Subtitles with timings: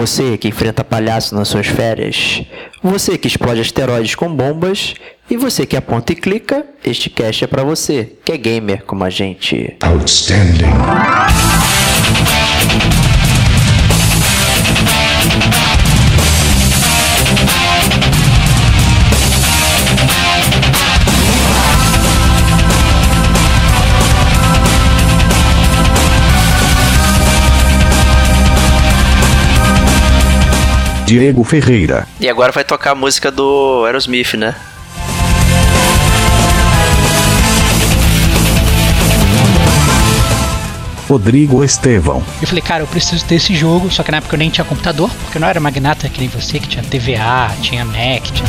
[0.00, 2.42] Você que enfrenta palhaço nas suas férias,
[2.82, 4.94] você que explode asteroides com bombas
[5.28, 9.04] e você que aponta e clica, este cast é para você, que é gamer como
[9.04, 9.76] a gente.
[9.82, 10.64] Outstanding.
[31.10, 32.06] Diego Ferreira.
[32.20, 34.54] E agora vai tocar a música do Aerosmith, né?
[41.08, 42.22] Rodrigo Estevão.
[42.40, 44.64] Eu falei, cara, eu preciso ter esse jogo, só que na época eu nem tinha
[44.64, 48.48] computador, porque eu não era magnata que nem você, que tinha TVA, tinha Mac, tinha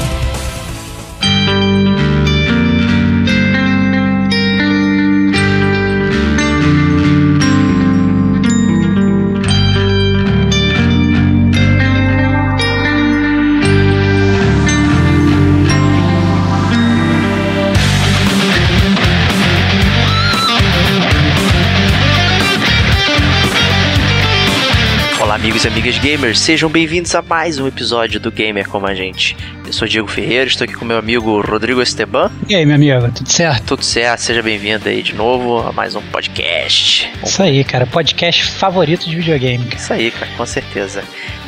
[25.31, 29.37] Amigos e amigas gamers, sejam bem-vindos a mais um episódio do Gamer Como a Gente.
[29.65, 32.31] Eu sou Diego Ferreira, estou aqui com meu amigo Rodrigo Esteban.
[32.49, 33.63] E aí, meu amigo, tudo certo?
[33.67, 37.09] Tudo certo, seja bem-vindo aí de novo a mais um podcast.
[37.23, 39.63] Isso aí, cara, podcast favorito de videogame.
[39.65, 39.75] Cara.
[39.77, 41.03] Isso aí, cara, com certeza.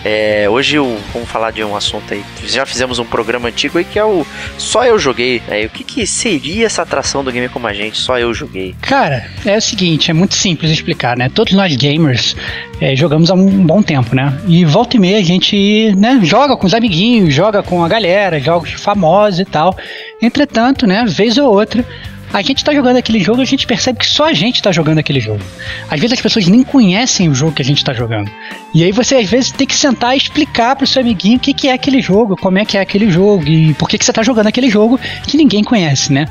[0.05, 2.23] É, hoje eu, vamos falar de um assunto aí.
[2.45, 4.25] Já fizemos um programa antigo aí que é o
[4.57, 5.41] Só Eu Joguei.
[5.47, 7.97] É, o que, que seria essa atração do Gamer Como a Gente?
[7.97, 8.75] Só Eu Joguei.
[8.81, 11.29] Cara, é o seguinte, é muito simples de explicar, né?
[11.33, 12.35] Todos nós gamers
[12.81, 14.37] é, jogamos há um bom tempo, né?
[14.45, 18.02] E volta e meia a gente né, joga com os amiguinhos, joga com a galera,
[18.39, 19.75] jogos famosos e tal.
[20.21, 21.85] Entretanto, né, vez ou outra,
[22.33, 24.97] a gente tá jogando aquele jogo, a gente percebe que só a gente tá jogando
[24.97, 25.41] aquele jogo.
[25.89, 28.29] Às vezes as pessoas nem conhecem o jogo que a gente tá jogando.
[28.73, 31.53] E aí você às vezes tem que sentar e explicar pro seu amiguinho o que,
[31.53, 34.11] que é aquele jogo, como é que é aquele jogo e por que, que você
[34.11, 36.25] tá jogando aquele jogo que ninguém conhece, né?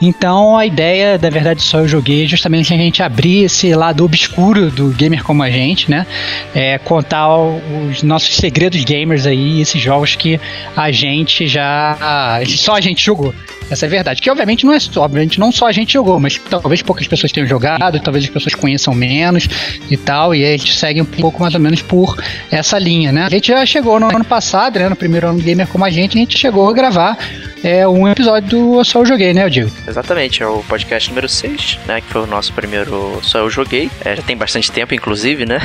[0.00, 4.70] Então a ideia, da verdade, só eu joguei justamente a gente abrir esse lado obscuro
[4.70, 6.06] do gamer como a gente, né?
[6.54, 10.40] É, contar os nossos segredos gamers aí, esses jogos que
[10.76, 12.40] a gente já.
[12.46, 13.34] só a gente jogou.
[13.70, 14.22] Essa é a verdade.
[14.22, 17.46] Que obviamente não é obviamente não só a gente jogou, mas talvez poucas pessoas tenham
[17.46, 19.48] jogado, talvez as pessoas conheçam menos
[19.90, 23.10] e tal, e aí a gente segue um pouco mais ou menos por essa linha,
[23.10, 23.24] né?
[23.24, 25.90] A gente já chegou no ano passado, né, no primeiro ano do Gamer como a
[25.90, 27.16] gente, a gente chegou a gravar
[27.62, 29.70] é um episódio do Só Eu Joguei, né, Diego?
[29.86, 33.90] Exatamente, é o podcast número 6, né, que foi o nosso primeiro Só Eu Joguei.
[34.04, 35.60] É, já tem bastante tempo, inclusive, né?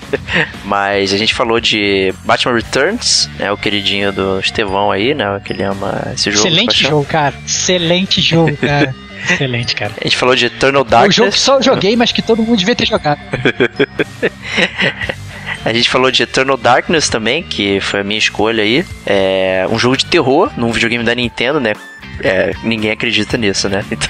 [0.64, 5.52] Mas a gente falou de Batman Returns, né, o queridinho do Estevão aí, né, que
[5.52, 6.46] ele ama esse jogo.
[6.46, 7.34] Excelente jogo, cara.
[7.46, 8.94] Excelente jogo, cara.
[9.28, 9.92] Excelente, cara.
[10.00, 11.18] A gente falou de Eternal Darkness.
[11.18, 13.20] É um jogo que só eu joguei, mas que todo mundo devia ter jogado.
[15.66, 18.86] A gente falou de Eternal Darkness também, que foi a minha escolha aí.
[19.04, 21.72] É um jogo de terror num videogame da Nintendo, né?
[22.20, 23.84] É, ninguém acredita nisso, né?
[23.90, 24.08] Então.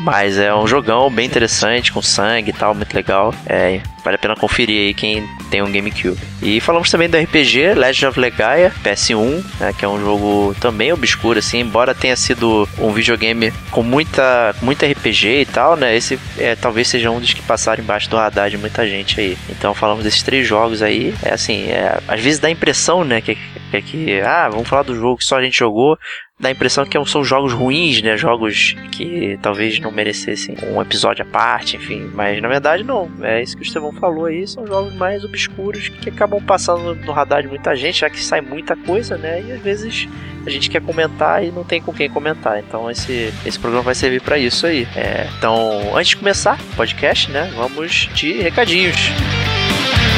[0.00, 3.34] Mas é um jogão bem interessante, com sangue e tal, muito legal.
[3.46, 6.18] É, vale a pena conferir aí quem tem um GameCube.
[6.42, 10.92] E falamos também do RPG Legend of Legaia PS1, né, que é um jogo também
[10.92, 15.94] obscuro, assim, embora tenha sido um videogame com muita, muita RPG e tal, né?
[15.94, 19.36] Esse é, talvez seja um dos que passaram embaixo do radar de muita gente aí.
[19.48, 21.14] Então falamos desses três jogos aí.
[21.22, 23.36] É assim, é, às vezes dá a impressão, né, que,
[23.70, 25.98] que, que ah, vamos falar do jogo que só a gente jogou,
[26.40, 28.16] dá a impressão que são jogos ruins, né?
[28.16, 32.10] Jogos que talvez não merecessem um episódio à parte, enfim.
[32.14, 33.10] Mas na verdade não.
[33.20, 34.46] É isso que o falou aí.
[34.46, 38.40] São jogos mais obscuros que acabam passando no radar de muita gente, já que sai
[38.40, 39.42] muita coisa, né?
[39.42, 40.08] E às vezes
[40.46, 42.58] a gente quer comentar e não tem com quem comentar.
[42.58, 44.86] Então esse, esse programa vai servir para isso aí.
[44.96, 47.52] É, então, antes de começar o podcast, né?
[47.56, 48.96] Vamos de recadinhos.
[48.96, 50.09] aí,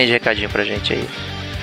[0.00, 1.06] tem de recadinho pra gente aí?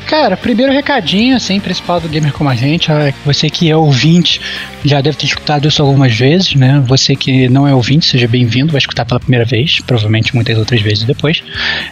[0.08, 4.40] Cara, primeiro recadinho, assim, principal do Gamer Como a Gente, é você que é ouvinte
[4.86, 6.82] já deve ter escutado isso algumas vezes, né?
[6.88, 10.80] Você que não é ouvinte, seja bem-vindo, vai escutar pela primeira vez, provavelmente muitas outras
[10.82, 11.44] vezes depois.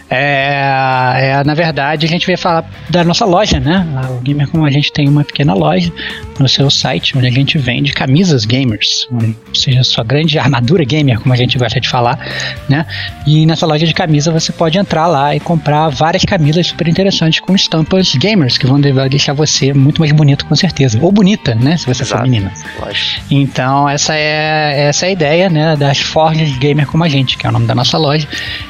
[0.08, 3.86] É, é, na verdade, a gente vai falar da nossa loja, né?
[4.18, 5.92] O Gamer Como a Gente tem uma pequena loja
[6.38, 11.20] no seu site, onde a gente vende camisas gamers, ou seja, sua grande armadura gamer,
[11.20, 12.18] como a gente gosta de falar,
[12.66, 12.86] né?
[13.26, 17.40] E nessa loja de camisa você pode entrar lá e comprar várias camisas super interessantes
[17.40, 20.98] com estampas gamers, que vão deixar você muito mais bonito, com certeza.
[21.02, 21.76] Ou bonita, né?
[21.76, 22.22] Se você Exato.
[22.22, 22.52] for menina.
[22.78, 23.24] Lógico.
[23.30, 25.76] Então, essa é, essa é a ideia, né?
[25.76, 28.28] Das forjas gamer como a gente, que é o nome da nossa loja.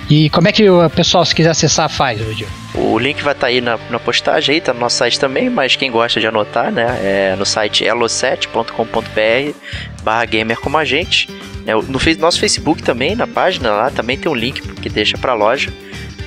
[0.09, 2.53] E como é que o pessoal, se quiser acessar, faz, Diogo?
[2.75, 5.77] O link vai estar aí na, na postagem aí, tá no nosso site também, mas
[5.77, 6.87] quem gosta de anotar, né?
[7.03, 9.59] É no site elo7.com.br
[10.03, 11.29] barra gamer como a gente.
[11.67, 15.35] É, no nosso Facebook também, na página lá, também tem um link que deixa pra
[15.35, 15.73] loja.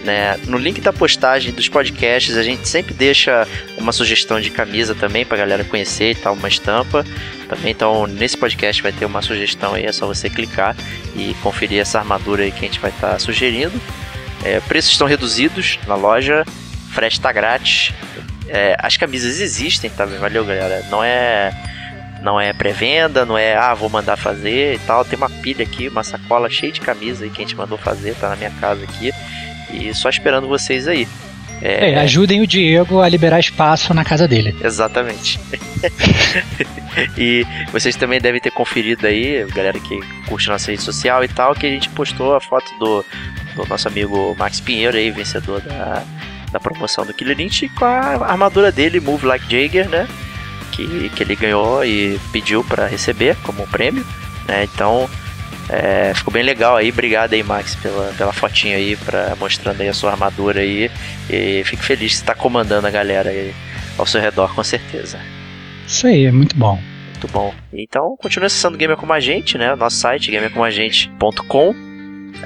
[0.03, 0.39] Né?
[0.45, 3.47] No link da postagem dos podcasts, a gente sempre deixa
[3.77, 7.05] uma sugestão de camisa também pra galera conhecer e tal, uma estampa.
[7.49, 10.75] Também, então, nesse podcast vai ter uma sugestão aí, é só você clicar
[11.15, 13.79] e conferir essa armadura aí que a gente vai estar sugerindo.
[14.43, 16.45] É, preços estão reduzidos na loja,
[16.93, 17.93] frete tá grátis.
[18.47, 20.05] É, as camisas existem, tá?
[20.05, 20.85] Valeu, galera.
[20.89, 21.51] Não é
[22.21, 25.03] não é pré-venda, não é ah, vou mandar fazer e tal.
[25.03, 28.15] Tem uma pilha aqui, uma sacola cheia de camisa aí que a gente mandou fazer,
[28.15, 29.11] tá na minha casa aqui.
[29.71, 31.07] E só esperando vocês aí.
[31.61, 34.55] É, ajudem o Diego a liberar espaço na casa dele.
[34.63, 35.39] Exatamente.
[37.17, 41.53] e vocês também devem ter conferido aí, galera que curte nossa rede social e tal,
[41.53, 43.05] que a gente postou a foto do,
[43.55, 46.03] do nosso amigo Max Pinheiro aí, vencedor da,
[46.49, 50.07] da promoção do Killer Lynch, com a armadura dele, Move Like Jagger, né?
[50.71, 54.05] Que, que ele ganhou e pediu para receber como prêmio,
[54.47, 54.63] né?
[54.63, 55.09] Então
[55.69, 59.87] é, ficou bem legal aí, obrigado aí Max pela, pela fotinha aí, pra, mostrando aí
[59.87, 60.89] a sua armadura aí.
[61.29, 63.53] E fico feliz você tá comandando a galera aí
[63.97, 65.19] ao seu redor, com certeza.
[65.85, 66.81] Isso aí, é muito bom.
[67.11, 67.53] Muito bom.
[67.71, 69.75] Então, continue acessando Gamer Como a Gente, né?
[69.75, 71.75] Nosso site, gamercomagente.com.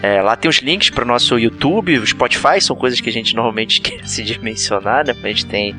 [0.01, 3.11] É, lá tem os links para o nosso YouTube, o Spotify, são coisas que a
[3.11, 5.15] gente normalmente esquece de mencionar, né?
[5.23, 5.75] A gente tem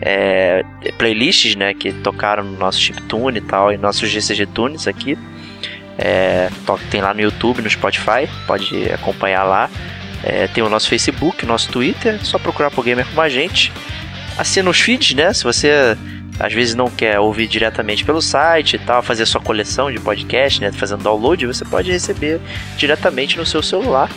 [0.00, 0.62] é,
[0.98, 5.16] playlists, né, que tocaram no nosso chiptune e tal, e nossos GCG Tunes aqui.
[5.98, 6.48] É,
[6.90, 9.70] tem lá no YouTube, no Spotify, pode acompanhar lá.
[10.22, 13.72] É, tem o nosso Facebook, nosso Twitter, só procurar por Gamer Como a Gente.
[14.38, 15.32] Assina os feeds, né?
[15.32, 15.96] Se você
[16.38, 20.60] às vezes não quer ouvir diretamente pelo site e tal, fazer sua coleção de podcast,
[20.60, 22.40] né, fazendo download, você pode receber
[22.76, 24.10] diretamente no seu celular,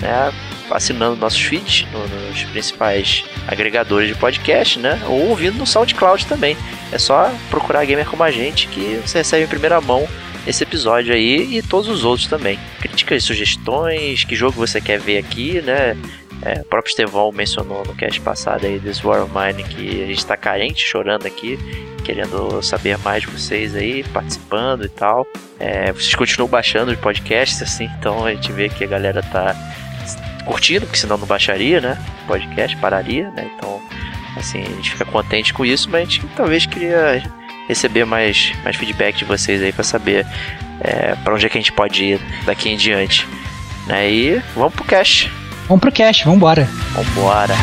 [0.00, 0.32] né,
[0.70, 6.56] assinando nossos feeds no, nos principais agregadores de podcast, né, ou ouvindo no SoundCloud também.
[6.90, 10.06] É só procurar Gamer como a gente que você recebe em primeira mão
[10.46, 12.58] esse episódio aí e todos os outros também.
[12.80, 15.96] Críticas, sugestões, que jogo você quer ver aqui, né?
[16.44, 20.06] É, o próprio Estevão mencionou no cast passado aí desse War of Mine que a
[20.06, 21.56] gente tá carente, chorando aqui,
[22.04, 25.24] querendo saber mais de vocês aí, participando e tal.
[25.60, 29.54] É, vocês continuam baixando os podcasts, assim, então a gente vê que a galera tá
[30.44, 31.96] curtindo, porque senão não baixaria, né?
[32.26, 33.48] Podcast pararia, né?
[33.56, 33.80] Então,
[34.36, 37.22] assim, a gente fica contente com isso, mas a gente talvez queria
[37.72, 40.26] receber mais, mais feedback de vocês aí para saber
[40.80, 43.26] é, para onde é que a gente pode ir daqui em diante.
[43.86, 44.10] Né?
[44.10, 45.30] E vamos pro cast.
[45.66, 46.68] Vamos pro cast, vambora.
[46.92, 47.54] Vambora.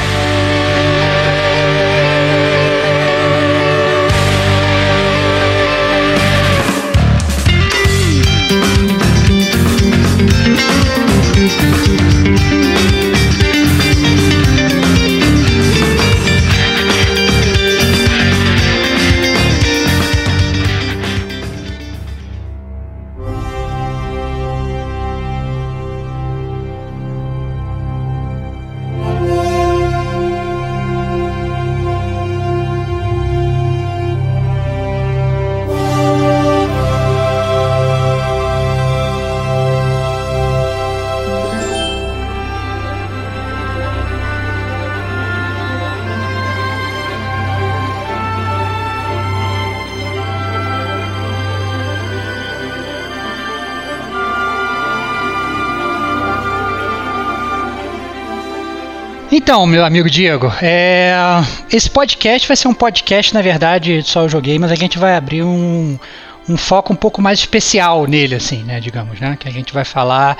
[59.49, 61.11] Então, meu amigo Diego, é,
[61.73, 65.15] esse podcast vai ser um podcast, na verdade, só eu joguei, mas a gente vai
[65.15, 65.97] abrir um,
[66.47, 69.83] um foco um pouco mais especial nele, assim, né, digamos, né, que a gente vai
[69.83, 70.37] falar,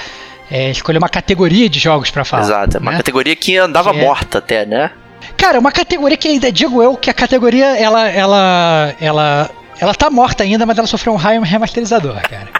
[0.51, 2.43] é, escolher uma categoria de jogos para falar.
[2.43, 2.97] Exato, é uma né?
[2.97, 4.91] categoria que andava Que é- morta até, né?
[5.35, 9.49] Cara, uma categoria que ainda digo eu que a categoria ela ela ela
[9.79, 12.58] ela tá morta ainda, mas ela sofreu um raio remasterizador, cara.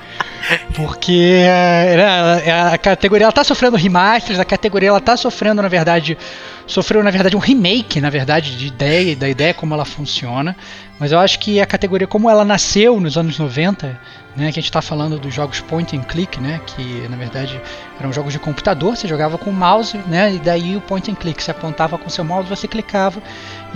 [0.76, 5.68] Porque é, ela- a categoria ela tá sofrendo remasters, a categoria ela tá sofrendo, na
[5.68, 6.18] verdade,
[6.66, 10.56] sofreu na verdade um remake, na verdade, de ideia, da ideia como ela funciona.
[11.00, 14.00] Mas eu acho que a categoria como ela nasceu nos anos 90,
[14.36, 17.60] né, que a gente está falando dos jogos point and click, né, que na verdade
[18.00, 21.16] eram jogos de computador, você jogava com o mouse, né, e daí o point and
[21.16, 23.22] click, você apontava com seu mouse, você clicava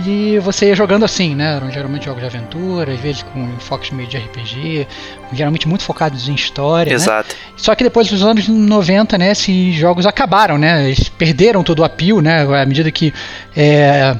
[0.06, 3.90] e você ia jogando assim, né, eram geralmente jogos de aventura, às vezes com enfoques
[3.90, 4.86] meio de RPG,
[5.32, 6.94] geralmente muito focados em história, né?
[6.94, 7.34] Exato.
[7.56, 10.84] Só que depois dos anos 90, né, esses jogos acabaram, né?
[10.86, 12.42] Eles perderam todo o apio, né?
[12.42, 13.12] À medida que
[13.56, 14.16] é,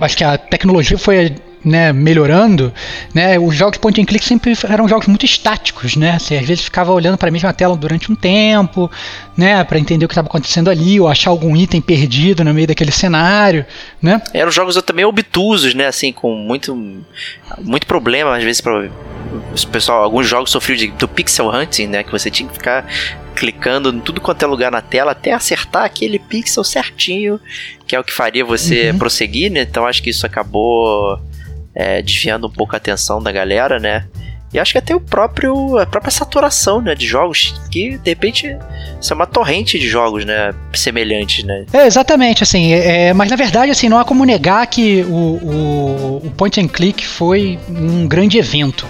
[0.00, 1.34] acho que a tecnologia foi
[1.66, 2.72] né, melhorando,
[3.12, 6.16] né, os jogos point and click sempre eram jogos muito estáticos, né?
[6.16, 8.88] Você às vezes ficava olhando para a mesma tela durante um tempo,
[9.36, 12.68] né, para entender o que estava acontecendo ali, ou achar algum item perdido no meio
[12.68, 13.66] daquele cenário,
[14.00, 14.22] né?
[14.32, 17.04] Eram jogos também obtusos, né, assim, com muito
[17.60, 18.88] muito problema às vezes para
[19.72, 22.86] pessoal, alguns jogos sofriam de, do pixel hunting, né, que você tinha que ficar
[23.34, 27.40] clicando em tudo quanto é lugar na tela até acertar aquele pixel certinho,
[27.86, 28.98] que é o que faria você uhum.
[28.98, 29.62] prosseguir, né?
[29.62, 31.20] Então acho que isso acabou
[31.76, 34.06] é, desviando um pouco a atenção da galera, né?
[34.52, 38.56] E acho que até o próprio a própria saturação, né, de jogos que de repente
[38.98, 41.66] isso é uma torrente de jogos, né, semelhantes, né?
[41.72, 46.26] É, exatamente, assim, é, mas na verdade assim não há como negar que o, o,
[46.26, 48.86] o point and click foi um grande evento,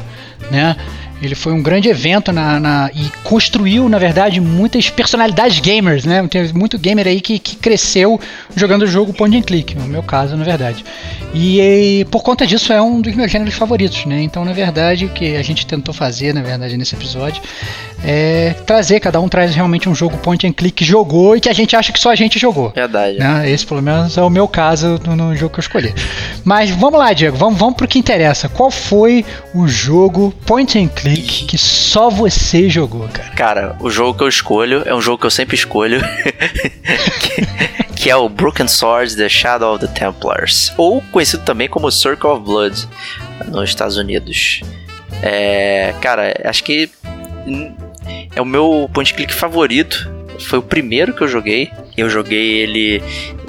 [0.50, 0.76] né?
[1.20, 6.26] Ele foi um grande evento na, na, e construiu, na verdade, muitas personalidades gamers, né?
[6.28, 8.20] Tem muito gamer aí que, que cresceu
[8.54, 10.84] jogando o jogo point and click, no meu caso, na verdade.
[11.32, 14.20] E, e, por conta disso é um dos meus gêneros favoritos, né?
[14.20, 17.42] Então, na verdade, o que a gente tentou fazer, na verdade, nesse episódio
[18.04, 21.48] é trazer, cada um traz realmente um jogo point and click que jogou e que
[21.48, 22.70] a gente acha que só a gente jogou.
[22.74, 23.18] Verdade.
[23.18, 23.50] Né?
[23.50, 25.94] Esse, pelo menos, é o meu caso no, no jogo que eu escolhi.
[26.44, 28.50] Mas vamos lá, Diego, vamos, vamos pro que interessa.
[28.50, 33.30] Qual foi o jogo point and click que só você jogou, cara?
[33.30, 36.00] Cara, o jogo que eu escolho é um jogo que eu sempre escolho.
[37.20, 41.90] que, que é o Broken Swords The Shadow of the Templars, ou conhecido também como
[41.90, 42.88] Circle of Blood
[43.48, 44.60] nos Estados Unidos.
[45.22, 46.90] É, cara, acho que
[48.34, 50.10] é o meu point click favorito.
[50.40, 51.70] Foi o primeiro que eu joguei.
[51.96, 53.02] Eu joguei ele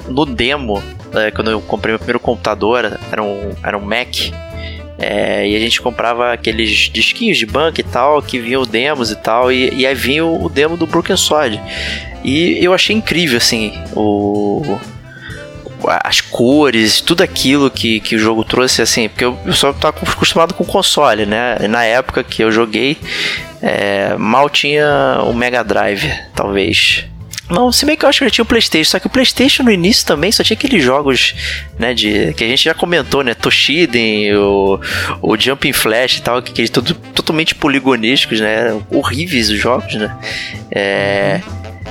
[0.08, 4.32] no demo, né, quando eu comprei meu primeiro computador, era um, era um Mac.
[4.98, 9.16] É, e a gente comprava aqueles disquinhos de banco e tal, que vinham demos e
[9.16, 11.60] tal, e, e aí vinha o, o demo do Broken Sword.
[12.24, 14.78] E eu achei incrível, assim, o,
[15.86, 20.54] as cores, tudo aquilo que, que o jogo trouxe, assim, porque eu só estava acostumado
[20.54, 21.56] com console, né?
[21.68, 22.96] Na época que eu joguei,
[23.62, 27.04] é, mal tinha o Mega Drive, talvez.
[27.50, 29.62] Não, se bem que eu acho que já tinha o Playstation, só que o Playstation
[29.62, 31.34] no início também só tinha aqueles jogos,
[31.78, 34.78] né, de, que a gente já comentou, né, Toshiden, o,
[35.22, 40.14] o Jumping Flash e tal, que, que tudo totalmente poligonísticos, né, horríveis os jogos, né,
[40.70, 41.40] é...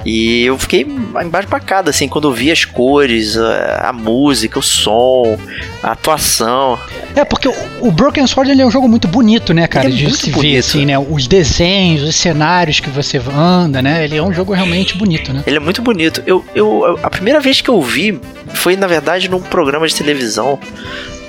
[0.05, 4.61] E eu fiquei embaixo bacana, assim, quando eu vi as cores, a, a, música, o
[4.61, 5.37] som,
[5.83, 6.79] a atuação.
[7.15, 9.87] É, porque o, o Broken Sword ele é um jogo muito bonito, né, cara?
[9.87, 10.41] Ele é de se bonito.
[10.41, 10.97] ver, assim, né?
[10.97, 14.03] Os desenhos, os cenários que você anda, né?
[14.03, 15.43] Ele é um jogo realmente bonito, né?
[15.45, 16.21] Ele é muito bonito.
[16.25, 18.19] Eu, eu, a primeira vez que eu vi
[18.53, 20.59] foi, na verdade, num programa de televisão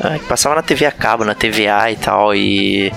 [0.01, 2.93] ah, passava na TV a cabo, na TVA e tal, e.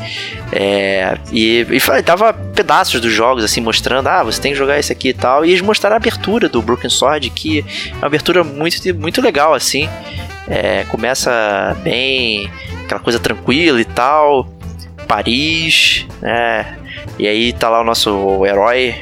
[0.51, 4.91] É, e, e dava pedaços dos jogos, assim, mostrando, ah, você tem que jogar esse
[4.91, 5.45] aqui e tal.
[5.45, 9.53] E eles mostraram a abertura do Broken Sword, que é uma abertura muito, muito legal,
[9.53, 9.89] assim.
[10.47, 12.49] É, começa bem,
[12.83, 14.47] aquela coisa tranquila e tal.
[15.07, 16.77] Paris, né?
[17.17, 18.95] E aí tá lá o nosso herói,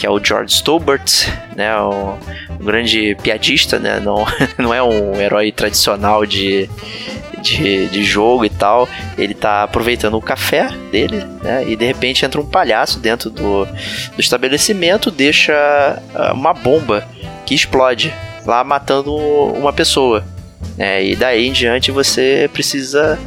[0.00, 1.76] que é o George Stobart, né?
[1.78, 2.16] O,
[2.58, 4.00] um grande piadista, né?
[4.00, 4.24] Não,
[4.56, 6.70] não é um herói tradicional de,
[7.42, 8.88] de, de jogo e tal.
[9.18, 11.68] Ele tá aproveitando o café dele, né?
[11.68, 15.52] E de repente entra um palhaço dentro do, do estabelecimento, deixa
[16.14, 17.06] ah, uma bomba
[17.44, 18.10] que explode
[18.46, 20.24] lá matando uma pessoa.
[20.78, 23.18] É, e daí em diante você precisa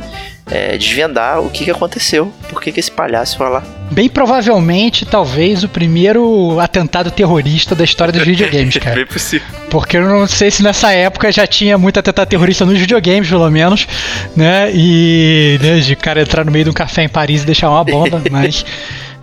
[0.49, 3.63] é, desvendar o que, que aconteceu, por que, que esse palhaço foi lá.
[3.91, 8.95] Bem provavelmente, talvez, o primeiro atentado terrorista da história dos videogames, cara.
[8.95, 9.47] Bem possível.
[9.69, 13.49] Porque eu não sei se nessa época já tinha muito atentado terrorista nos videogames, pelo
[13.49, 13.87] menos,
[14.35, 14.71] né?
[14.73, 17.83] E né, de cara entrar no meio de um café em Paris e deixar uma
[17.83, 18.65] bomba, mas.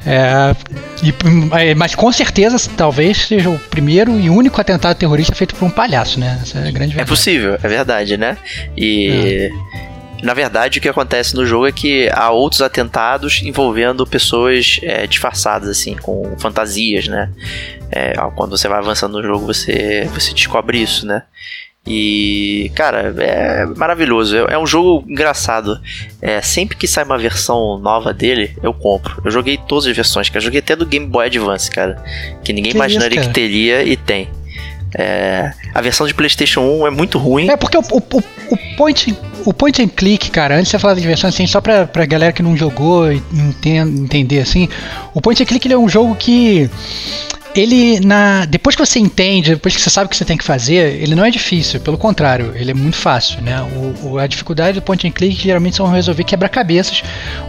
[0.07, 0.57] É,
[1.03, 1.15] e,
[1.61, 5.71] é, mas com certeza, talvez seja o primeiro e único atentado terrorista feito por um
[5.71, 6.39] palhaço, né?
[6.41, 7.01] Essa é a grande é verdade.
[7.01, 8.37] É possível, é verdade, né?
[8.77, 9.51] E.
[9.67, 9.90] É.
[10.23, 15.07] Na verdade, o que acontece no jogo é que há outros atentados envolvendo pessoas é,
[15.07, 17.31] disfarçadas, assim, com fantasias, né?
[17.91, 21.23] É, quando você vai avançando no jogo, você, você descobre isso, né?
[21.87, 24.37] E, cara, é maravilhoso.
[24.37, 25.81] É, é um jogo engraçado.
[26.21, 29.21] É, sempre que sai uma versão nova dele, eu compro.
[29.25, 30.39] Eu joguei todas as versões, cara.
[30.39, 32.03] Eu joguei até do Game Boy Advance, cara.
[32.45, 34.29] Que ninguém que imaginaria isso, que teria e tem.
[34.95, 37.49] É, a versão de PlayStation 1 é muito ruim.
[37.49, 38.03] É porque o, o,
[38.51, 41.61] o, point, o point and click, cara, antes de você falar de versão assim, só
[41.61, 44.69] pra, pra galera que não jogou entend, entender assim,
[45.15, 46.69] o point and click ele é um jogo que
[47.55, 50.45] ele na depois que você entende, depois que você sabe o que você tem que
[50.45, 53.61] fazer, ele não é difícil, pelo contrário, ele é muito fácil, né?
[53.63, 57.03] O, o a dificuldade do point and click geralmente são resolver quebra-cabeças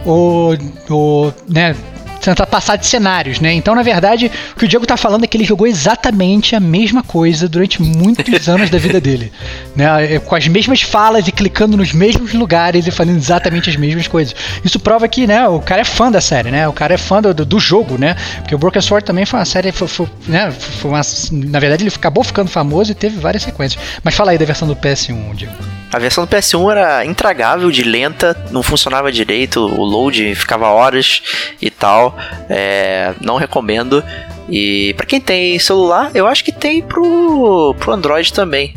[0.04, 0.56] ou,
[0.88, 1.76] ou né,
[2.22, 3.52] tentar passar de cenários, né?
[3.52, 6.60] Então, na verdade, o que o Diego tá falando é que ele jogou exatamente a
[6.60, 9.32] mesma coisa durante muitos anos da vida dele.
[9.74, 10.16] Né?
[10.16, 14.06] É, com as mesmas falas e clicando nos mesmos lugares e fazendo exatamente as mesmas
[14.06, 14.34] coisas.
[14.62, 16.68] Isso prova que, né, o cara é fã da série, né?
[16.68, 18.14] O cara é fã do, do jogo, né?
[18.36, 20.50] Porque o Broken Sword também foi uma série, foi, foi, né?
[20.50, 21.00] Foi uma,
[21.32, 23.82] na verdade, ele acabou ficando famoso e teve várias sequências.
[24.04, 25.81] Mas fala aí da versão do PS1, Diego.
[25.92, 31.22] A versão do PS1 era intragável, de lenta, não funcionava direito, o load ficava horas
[31.60, 32.16] e tal.
[32.48, 34.02] É, não recomendo.
[34.48, 38.74] E para quem tem celular, eu acho que tem pro, pro Android também.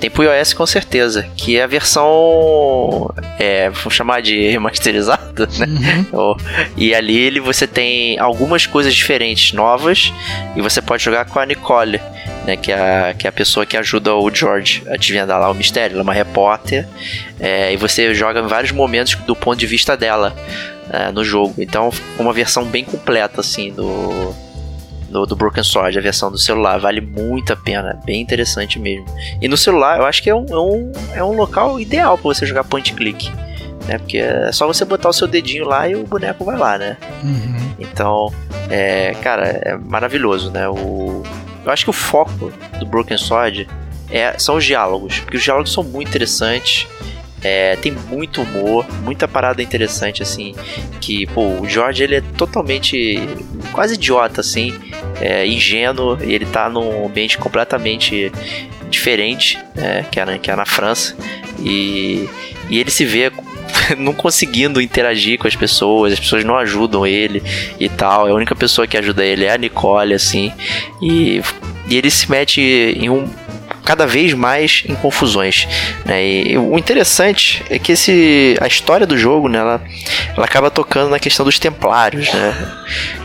[0.00, 6.06] Tem pro iOS com certeza, que é a versão, é, vamos chamar de remasterizada, né?
[6.12, 6.36] Uhum.
[6.76, 10.12] E ali ele, você tem algumas coisas diferentes, novas,
[10.54, 12.00] e você pode jogar com a Nicole,
[12.44, 12.56] né?
[12.56, 12.74] Que é
[13.10, 15.94] a, que é a pessoa que ajuda o George a desvendar lá o mistério.
[15.94, 16.86] Ela é uma repórter,
[17.40, 20.36] é, e você joga em vários momentos do ponto de vista dela
[20.90, 21.54] é, no jogo.
[21.58, 24.34] Então, uma versão bem completa, assim, do
[25.16, 26.78] do, do, Broken Sword, a versão do celular.
[26.78, 29.06] Vale muito a pena, bem interessante mesmo.
[29.40, 32.34] E no celular, eu acho que é um, é um, é um local ideal para
[32.34, 33.30] você jogar point click.
[33.86, 33.98] Né?
[33.98, 36.96] Porque é só você botar o seu dedinho lá e o boneco vai lá, né?
[37.22, 37.74] Uhum.
[37.78, 38.32] Então,
[38.68, 40.68] é, cara, é maravilhoso, né?
[40.68, 41.22] O,
[41.64, 43.66] eu acho que o foco do Broken Sword
[44.10, 46.86] é, são os diálogos, porque os diálogos são muito interessantes.
[47.48, 50.52] É, tem muito humor, muita parada interessante, assim.
[51.00, 53.20] Que, pô, o George ele é totalmente
[53.70, 54.74] quase idiota, assim,
[55.20, 58.32] é, ingênuo, e ele tá num ambiente completamente
[58.90, 61.16] diferente, é, que, é na, que é na França,
[61.60, 62.28] e,
[62.68, 63.30] e ele se vê
[63.96, 67.44] não conseguindo interagir com as pessoas, as pessoas não ajudam ele
[67.78, 68.26] e tal.
[68.26, 70.52] A única pessoa que ajuda ele é a Nicole, assim,
[71.00, 71.40] e,
[71.88, 73.28] e ele se mete em um
[73.86, 75.66] cada vez mais em confusões.
[76.04, 76.26] Né?
[76.26, 79.80] E o interessante é que esse, a história do jogo né, ela,
[80.36, 82.32] ela acaba tocando na questão dos templários.
[82.34, 82.72] Né?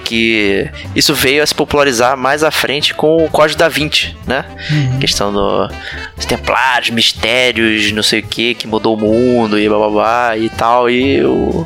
[0.05, 4.15] Que isso veio a se popularizar mais à frente com o Código da Vinci.
[4.27, 4.45] Né?
[4.69, 4.99] Uhum.
[4.99, 5.67] questão do,
[6.15, 10.37] dos templários, mistérios, não sei o que, que mudou o mundo e blá blá blá
[10.37, 10.89] e tal.
[10.89, 11.65] E o.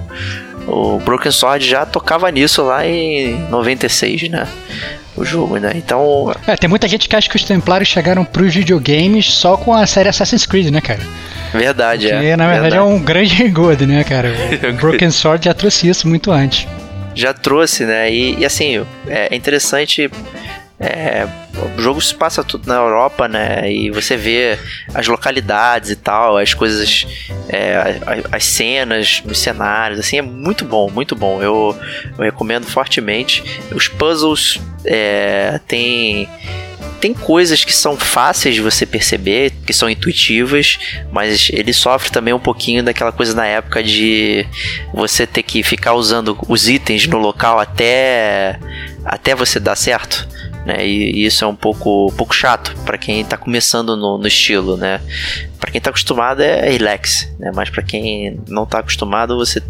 [0.68, 4.48] O Broken Sword já tocava nisso lá em 96, né?
[5.16, 5.72] O jogo, né?
[5.76, 6.34] Então.
[6.48, 9.86] É, tem muita gente que acha que os Templários chegaram pros videogames só com a
[9.86, 11.02] série Assassin's Creed, né, cara?
[11.54, 12.36] Verdade, Porque, é.
[12.36, 12.76] na verdade verdade.
[12.76, 14.34] é um grande rigor, né, cara?
[14.70, 16.68] O Broken Sword já trouxe isso muito antes.
[17.14, 18.12] Já trouxe, né?
[18.12, 20.10] E, e assim, é interessante
[20.80, 21.26] é,
[21.78, 23.72] o jogo se passa tudo na Europa, né?
[23.72, 24.60] E você vê
[24.94, 27.08] as localidades e tal, as coisas,
[27.48, 28.00] é,
[28.32, 31.42] as, cenas, os cenários, assim, é muito bom, muito bom.
[31.42, 31.78] Eu,
[32.18, 33.44] eu recomendo fortemente.
[33.72, 36.28] Os puzzles é, tem
[37.00, 40.80] tem coisas que são fáceis de você perceber, que são intuitivas,
[41.12, 44.46] mas ele sofre também um pouquinho daquela coisa na época de
[44.92, 48.58] você ter que ficar usando os itens no local até
[49.06, 50.28] até você dar certo
[50.66, 50.86] né?
[50.86, 54.28] E, e, isso é um pouco, um pouco chato para quem está começando no, no,
[54.28, 55.00] estilo, né?
[55.60, 57.52] Para quem está acostumado é relax, né?
[57.54, 59.62] Mas para quem não está acostumado, você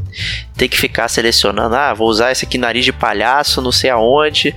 [0.55, 4.55] tem que ficar selecionando, ah, vou usar esse aqui nariz de palhaço, não sei aonde,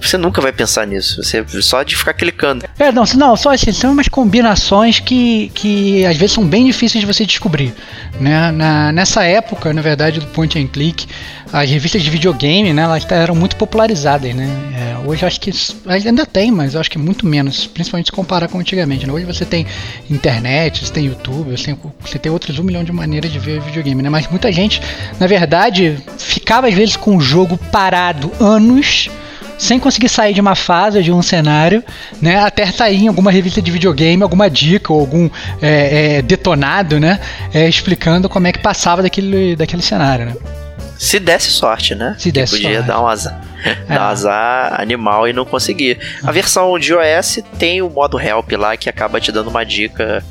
[0.00, 1.22] você nunca vai pensar nisso.
[1.22, 2.66] Você só de ficar clicando.
[2.78, 7.00] É, não, não só assim, são umas combinações que, que às vezes são bem difíceis
[7.00, 7.74] de você descobrir.
[8.20, 8.50] Né?
[8.52, 11.06] Na, nessa época, na verdade, do point and click,
[11.54, 14.48] as revistas de videogame, né, elas eram muito popularizadas, né?
[14.76, 15.52] É, hoje acho que
[15.86, 19.06] ainda tem, mas acho que muito menos, principalmente se comparar com antigamente.
[19.06, 19.12] Né?
[19.12, 19.64] Hoje você tem
[20.10, 23.60] internet, você tem YouTube, você tem, você tem outros um milhão de maneiras de ver
[23.60, 24.10] videogame, né?
[24.10, 24.82] Mas muita gente,
[25.20, 29.08] na verdade, ficava às vezes com o jogo parado anos
[29.56, 31.84] sem conseguir sair de uma fase, de um cenário,
[32.20, 32.40] né?
[32.40, 35.30] Até sair em alguma revista de videogame, alguma dica ou algum
[35.62, 37.20] é, é, detonado, né?
[37.52, 40.63] É, explicando como é que passava daquele, daquele cenário, né?
[40.98, 42.16] Se desse sorte, né?
[42.18, 42.88] Se desse podia sorte.
[42.88, 43.40] dar um azar.
[43.64, 43.94] É.
[43.94, 45.98] Dar um azar animal e não conseguir.
[46.22, 50.22] A versão de iOS tem o modo help lá que acaba te dando uma dica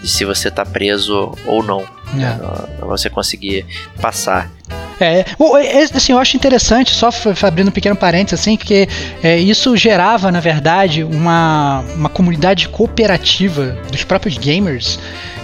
[0.00, 1.82] de se você tá preso ou não.
[2.14, 2.16] É.
[2.16, 2.38] Né?
[2.78, 3.66] Pra você conseguir
[4.00, 4.50] passar.
[5.00, 5.24] É,
[5.94, 7.10] assim, eu acho interessante, só
[7.42, 8.88] abrindo um pequeno parênteses, assim, porque
[9.22, 14.98] é, isso gerava, na verdade, uma, uma comunidade cooperativa dos próprios gamers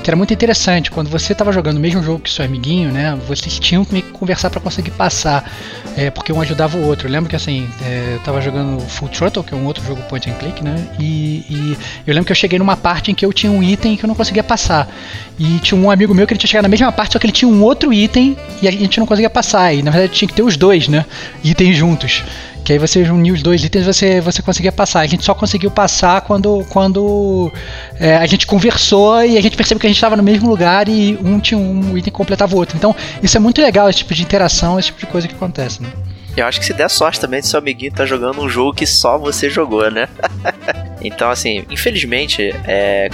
[0.04, 0.90] que era muito interessante.
[0.90, 4.50] Quando você estava jogando o mesmo jogo que seu amiguinho, né, vocês tinham que conversar
[4.50, 5.50] para conseguir passar,
[5.96, 7.08] é, porque um ajudava o outro.
[7.08, 10.02] Eu lembro que assim, é, eu estava jogando Full Throttle, que é um outro jogo
[10.02, 13.24] point and click, né, e, e, eu lembro que eu cheguei numa parte em que
[13.24, 14.94] eu tinha um item que eu não conseguia passar.
[15.38, 17.32] E tinha um amigo meu que ele tinha chegado na mesma parte, só que ele
[17.32, 19.72] tinha um outro item e a gente não conseguia passar.
[19.72, 21.06] E na verdade tinha que ter os dois, né,
[21.42, 22.22] itens juntos.
[22.64, 25.00] Que aí você uniu os dois itens você você conseguia passar.
[25.00, 27.53] A gente só conseguiu passar quando, quando
[28.00, 30.88] é, a gente conversou e a gente percebeu que a gente estava no mesmo lugar
[30.88, 32.77] e um tinha um item completava o outro.
[32.77, 35.83] Então isso é muito legal, esse tipo de interação, esse tipo de coisa que acontece.
[35.83, 35.90] Né?
[36.37, 38.87] Eu acho que se der sorte também de seu amiguinho tá jogando um jogo que
[38.87, 40.09] só você jogou, né?
[41.00, 43.09] então, assim, infelizmente, é,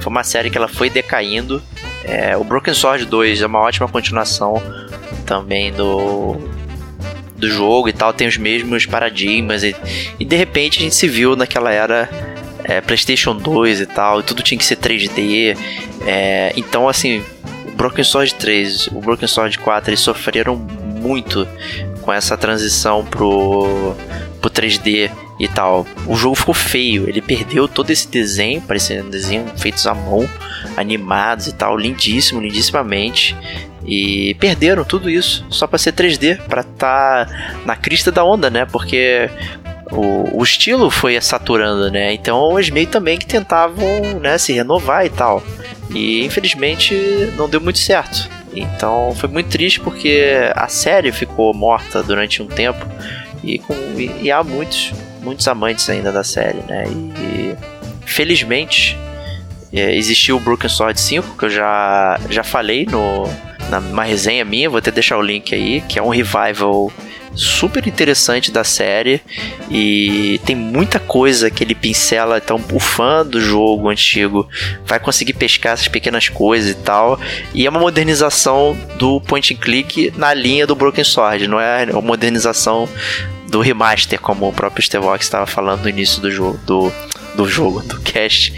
[0.00, 1.62] foi uma série que ela foi decaindo.
[2.04, 4.62] É, o Broken Sword 2 é uma ótima continuação
[5.24, 6.36] também do,
[7.38, 9.74] do jogo e tal, tem os mesmos paradigmas e,
[10.18, 12.08] e de repente a gente se viu naquela era
[12.64, 15.56] é, PlayStation 2 e tal, e tudo tinha que ser 3D.
[16.06, 17.22] É, então, assim,
[17.66, 21.48] o Broken Sword 3, o Broken Sword 4, eles sofreram muito
[22.02, 23.94] com essa transição pro,
[24.40, 25.86] pro 3D e tal.
[26.06, 30.28] O jogo ficou feio, ele perdeu todo esse desenho, parecendo desenho feitos à mão,
[30.76, 33.36] animados e tal, lindíssimo, lindissimamente.
[33.88, 38.50] E perderam tudo isso só para ser 3D, para estar tá na crista da onda,
[38.50, 38.66] né?
[38.66, 39.30] Porque
[39.90, 42.12] o, o estilo foi saturando, né?
[42.12, 45.42] Então eles meio também que tentavam né, se renovar e tal.
[45.90, 46.94] E infelizmente
[47.38, 48.28] não deu muito certo.
[48.54, 52.86] Então foi muito triste porque a série ficou morta durante um tempo
[53.42, 56.84] e, com, e, e há muitos, muitos amantes ainda da série, né?
[56.86, 57.56] E
[58.04, 58.98] felizmente
[59.72, 63.24] é, existiu o Broken Sword 5, que eu já, já falei no,
[63.70, 66.92] numa resenha minha, vou até deixar o link aí, que é um revival
[67.34, 69.20] super interessante da série
[69.70, 74.48] e tem muita coisa que ele pincela, então o fã do jogo antigo
[74.84, 77.20] vai conseguir pescar essas pequenas coisas e tal.
[77.54, 81.84] E é uma modernização do point and click na linha do Broken Sword, não é
[81.92, 82.88] uma modernização
[83.48, 86.92] do remaster, como o próprio Stevox estava falando no início do jogo, do,
[87.34, 88.52] do jogo, do cast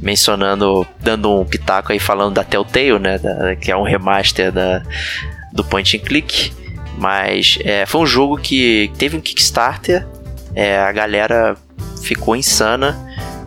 [0.00, 4.82] mencionando, dando um pitaco aí falando da Telltale, né, da, que é um remaster da,
[5.52, 6.52] do point and click,
[6.98, 10.06] mas é, foi um jogo que teve um Kickstarter,
[10.54, 11.56] é, a galera
[12.02, 12.98] ficou insana,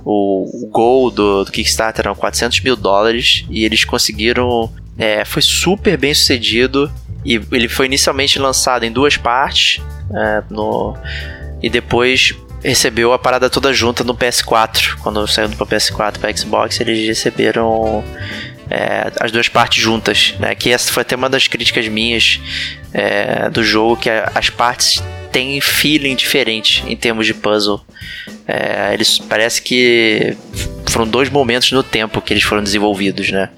[0.05, 5.41] o, o goal do, do, Kickstarter eram 400 mil dólares e eles conseguiram, é, foi
[5.41, 6.91] super bem sucedido
[7.25, 9.81] e ele foi inicialmente lançado em duas partes,
[10.13, 10.95] é, no,
[11.61, 14.95] e depois recebeu a parada toda junta no PS4.
[15.01, 18.03] Quando saiu do PS4 para Xbox, eles receberam
[18.69, 20.55] é, as duas partes juntas, né?
[20.55, 22.39] Que essa foi até uma das críticas minhas
[22.93, 27.81] é, do jogo, que as partes têm feeling diferente em termos de puzzle.
[28.47, 30.37] É, eles parece que
[30.85, 33.49] foram dois momentos no tempo que eles foram desenvolvidos, né?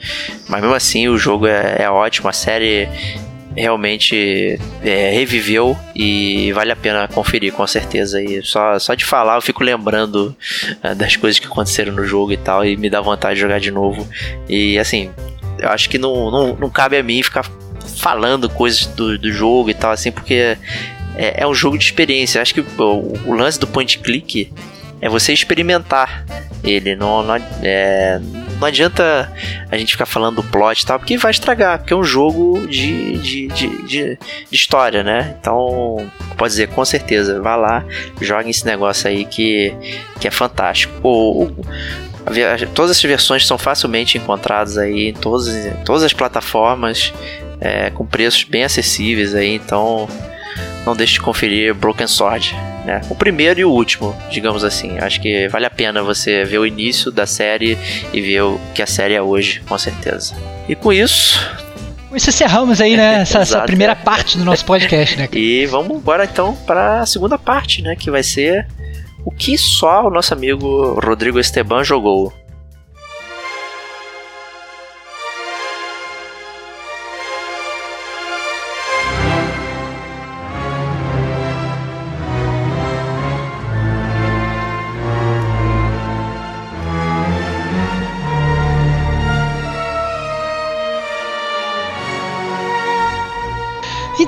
[0.47, 2.87] Mas mesmo assim o jogo é, é ótimo, a série
[3.55, 8.21] realmente é, reviveu e vale a pena conferir com certeza.
[8.21, 10.35] E só, só de falar eu fico lembrando
[10.83, 13.59] uh, das coisas que aconteceram no jogo e tal, e me dá vontade de jogar
[13.59, 14.07] de novo.
[14.49, 15.09] E assim,
[15.59, 17.45] eu acho que não, não, não cabe a mim ficar
[17.97, 20.57] falando coisas do, do jogo e tal, assim, porque
[21.15, 22.39] é, é um jogo de experiência.
[22.39, 24.51] Eu acho que o, o lance do point click
[25.01, 26.25] é você experimentar
[26.63, 26.95] ele.
[26.95, 28.19] Não, não, é,
[28.59, 29.31] não adianta
[29.69, 32.67] a gente ficar falando do plot e tal, porque vai estragar, porque é um jogo
[32.67, 35.35] de, de, de, de, de história, né?
[35.39, 37.85] Então, pode dizer, com certeza, vá lá,
[38.21, 39.73] jogue esse negócio aí que,
[40.19, 40.93] que é fantástico.
[41.03, 41.51] O,
[42.73, 45.47] todas essas versões são facilmente encontradas aí em todas,
[45.83, 47.13] todas as plataformas,
[47.59, 50.07] é, com preços bem acessíveis aí, então
[50.85, 52.55] não deixe de conferir Broken Sword.
[52.85, 53.01] Né?
[53.09, 54.99] O primeiro e o último, digamos assim.
[54.99, 57.77] Acho que vale a pena você ver o início da série
[58.13, 60.35] e ver o que a série é hoje, com certeza.
[60.69, 61.39] E com isso,
[62.07, 63.21] com isso encerramos aí, né?
[63.23, 65.27] Essa, essa, primeira parte do nosso podcast, né?
[65.33, 67.95] e vamos agora então para a segunda parte, né?
[67.95, 68.67] Que vai ser
[69.25, 72.31] o que só o nosso amigo Rodrigo Esteban jogou.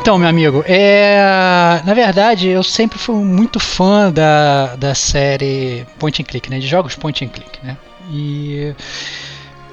[0.08, 1.82] Então, meu amigo, é...
[1.84, 6.60] na verdade eu sempre fui muito fã da, da série Point and Click, né?
[6.60, 7.76] De jogos Point and Click, né?
[8.10, 8.74] E,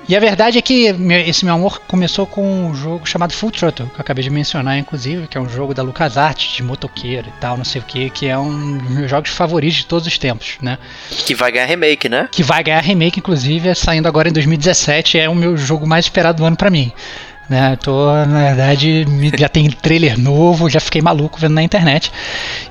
[0.09, 0.93] e a verdade é que
[1.25, 4.77] esse meu amor começou com um jogo chamado Full Throttle, que eu acabei de mencionar,
[4.77, 8.11] inclusive, que é um jogo da LucasArts, de motoqueiro e tal, não sei o que,
[8.11, 10.79] que é um dos meus jogos favoritos de todos os tempos, né?
[11.11, 12.29] Que vai ganhar remake, né?
[12.33, 16.07] Que vai ganhar remake, inclusive, é saindo agora em 2017, é o meu jogo mais
[16.07, 16.93] esperado do ano para mim.
[17.49, 19.05] Né, tô, na verdade,
[19.37, 22.11] já tem trailer novo, já fiquei maluco vendo na internet.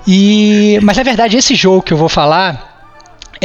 [0.08, 2.73] E, mas na verdade, esse jogo que eu vou falar,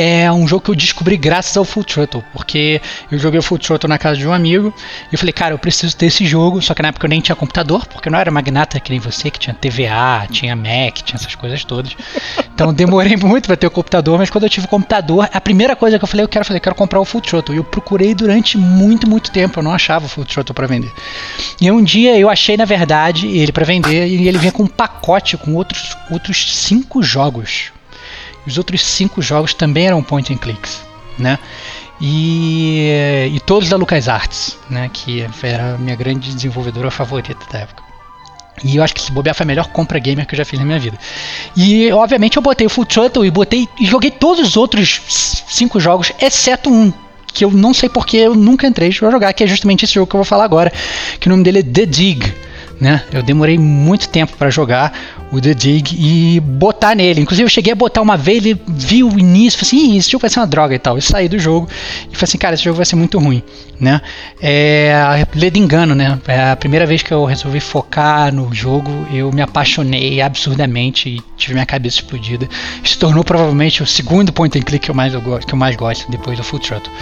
[0.01, 2.81] é um jogo que eu descobri graças ao Full Throttle, porque
[3.11, 4.73] eu joguei o Full Throttle na casa de um amigo
[5.11, 7.21] e eu falei, cara, eu preciso ter esse jogo, só que na época eu nem
[7.21, 10.99] tinha computador, porque eu não era magnata que nem você, que tinha TVA, tinha Mac,
[11.03, 11.97] tinha essas coisas todas.
[12.55, 15.75] Então demorei muito para ter o computador, mas quando eu tive o computador, a primeira
[15.75, 17.57] coisa que eu falei, eu quero fazer, quero comprar o Full Throttle.
[17.57, 20.93] E eu procurei durante muito, muito tempo, eu não achava o Full Throttle para vender.
[21.61, 24.69] E um dia eu achei, na verdade, ele para vender e ele vinha com um
[24.69, 27.73] pacote com outros, outros cinco jogos
[28.49, 30.83] os outros cinco jogos também eram point and clicks,
[31.19, 31.39] né?
[32.01, 34.91] E, e todos da LucasArts, né?
[34.93, 37.83] Que era a minha grande desenvolvedora favorita da época.
[38.65, 40.59] E eu acho que se bobear foi a melhor compra gamer que eu já fiz
[40.59, 40.99] na minha vida.
[41.57, 45.01] E obviamente eu botei o Full Throttle e botei e joguei todos os outros
[45.49, 46.93] cinco jogos, exceto um
[47.27, 50.09] que eu não sei porque eu nunca entrei para jogar, que é justamente esse jogo
[50.09, 50.73] que eu vou falar agora,
[51.21, 52.35] que o nome dele é The Dig
[52.81, 53.03] né?
[53.13, 54.93] Eu demorei muito tempo para jogar
[55.31, 57.21] o The Dig e botar nele.
[57.21, 60.23] Inclusive eu cheguei a botar uma vez, ele viu o início, falei assim, esse jogo
[60.23, 60.97] vai ser uma droga e tal.
[60.97, 63.43] Eu saí do jogo e falei assim, cara, esse jogo vai ser muito ruim,
[63.79, 64.01] né?
[64.41, 64.93] É,
[65.35, 66.19] ledo engano, né?
[66.27, 71.23] É a primeira vez que eu resolvi focar no jogo, eu me apaixonei absurdamente e
[71.37, 72.49] tive minha cabeça explodida.
[72.85, 75.59] Se tornou provavelmente o segundo point and click que eu mais, eu gosto, que eu
[75.59, 76.93] mais gosto depois do Full Throttle.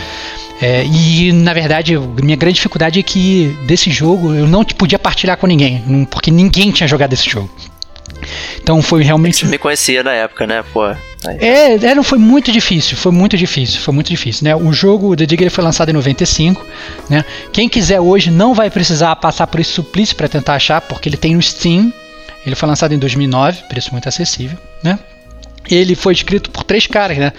[0.60, 5.36] É, e na verdade, minha grande dificuldade é que desse jogo eu não podia partilhar
[5.36, 5.65] com ninguém,
[6.10, 7.50] porque ninguém tinha jogado esse jogo.
[8.60, 9.38] Então foi realmente.
[9.38, 10.64] Você me conhecia na época, né?
[10.72, 10.86] Pô.
[11.40, 14.54] É, é, não, foi muito difícil, foi muito difícil, foi muito difícil, né?
[14.54, 16.64] O jogo The Digger foi lançado em 95,
[17.10, 17.24] né?
[17.52, 21.16] Quem quiser hoje não vai precisar passar por esse suplício para tentar achar, porque ele
[21.16, 21.92] tem no Steam.
[22.44, 24.98] Ele foi lançado em 2009, preço muito acessível, né?
[25.70, 27.32] Ele foi escrito por três caras, né?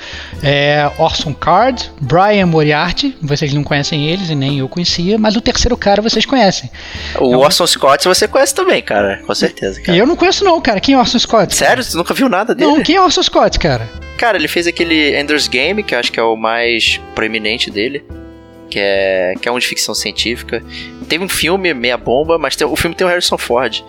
[0.43, 5.41] É Orson Card, Brian Moriarty, vocês não conhecem eles e nem eu conhecia, mas o
[5.41, 6.69] terceiro cara vocês conhecem.
[7.19, 9.81] O é Orson Scott você conhece também, cara, com certeza.
[9.81, 9.97] Cara.
[9.97, 10.79] Eu não conheço não, cara.
[10.79, 11.55] Quem é Orson Scott?
[11.55, 11.83] Sério?
[11.83, 12.69] Você nunca viu nada dele?
[12.69, 13.87] Não, quem é Orson Scott, cara?
[14.17, 18.03] Cara, ele fez aquele Ender's Game, que eu acho que é o mais proeminente dele
[18.69, 20.63] que é, que é um de ficção científica.
[21.08, 23.84] Tem um filme meia bomba, mas tem, o filme tem o Harrison Ford.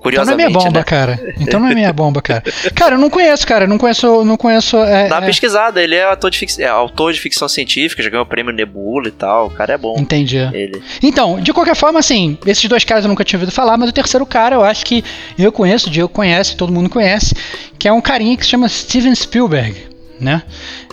[0.10, 0.84] então não é meia bomba, né?
[0.84, 1.34] cara.
[1.38, 2.42] Então não é meia bomba, cara.
[2.74, 3.66] Cara, eu não conheço, cara.
[3.66, 4.76] Não conheço, não conheço.
[4.78, 5.26] É, Dá uma é...
[5.26, 5.82] pesquisada.
[5.82, 6.62] Ele é, ator de fic...
[6.62, 9.48] é autor de ficção científica, já ganhou o prêmio Nebula e tal.
[9.48, 9.96] O cara é bom.
[9.98, 10.38] Entendi.
[10.38, 10.82] Ele.
[11.02, 13.92] Então, de qualquer forma, assim, esses dois caras eu nunca tinha ouvido falar, mas o
[13.92, 15.04] terceiro cara eu acho que
[15.38, 17.34] eu conheço, o Diego conhece, todo mundo conhece,
[17.78, 19.89] que é um carinha que se chama Steven Spielberg,
[20.20, 20.42] né?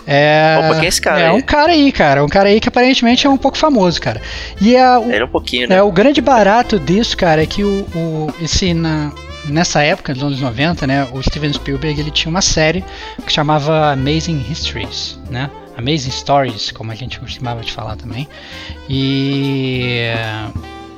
[0.06, 1.20] É, Opa, quem é esse cara?
[1.20, 1.36] É aí?
[1.36, 2.24] um cara aí, cara.
[2.24, 4.20] Um cara aí que aparentemente é um pouco famoso, cara.
[4.60, 5.76] E é, o, Ele é um pouquinho, né?
[5.76, 9.12] É, o grande barato disso, cara, é que o, o esse na,
[9.48, 12.84] nessa época, nos anos 90, né, o Steven Spielberg ele tinha uma série
[13.24, 15.50] que chamava Amazing Histories, né?
[15.76, 18.26] Amazing Stories, como a gente costumava de falar também.
[18.88, 20.10] E,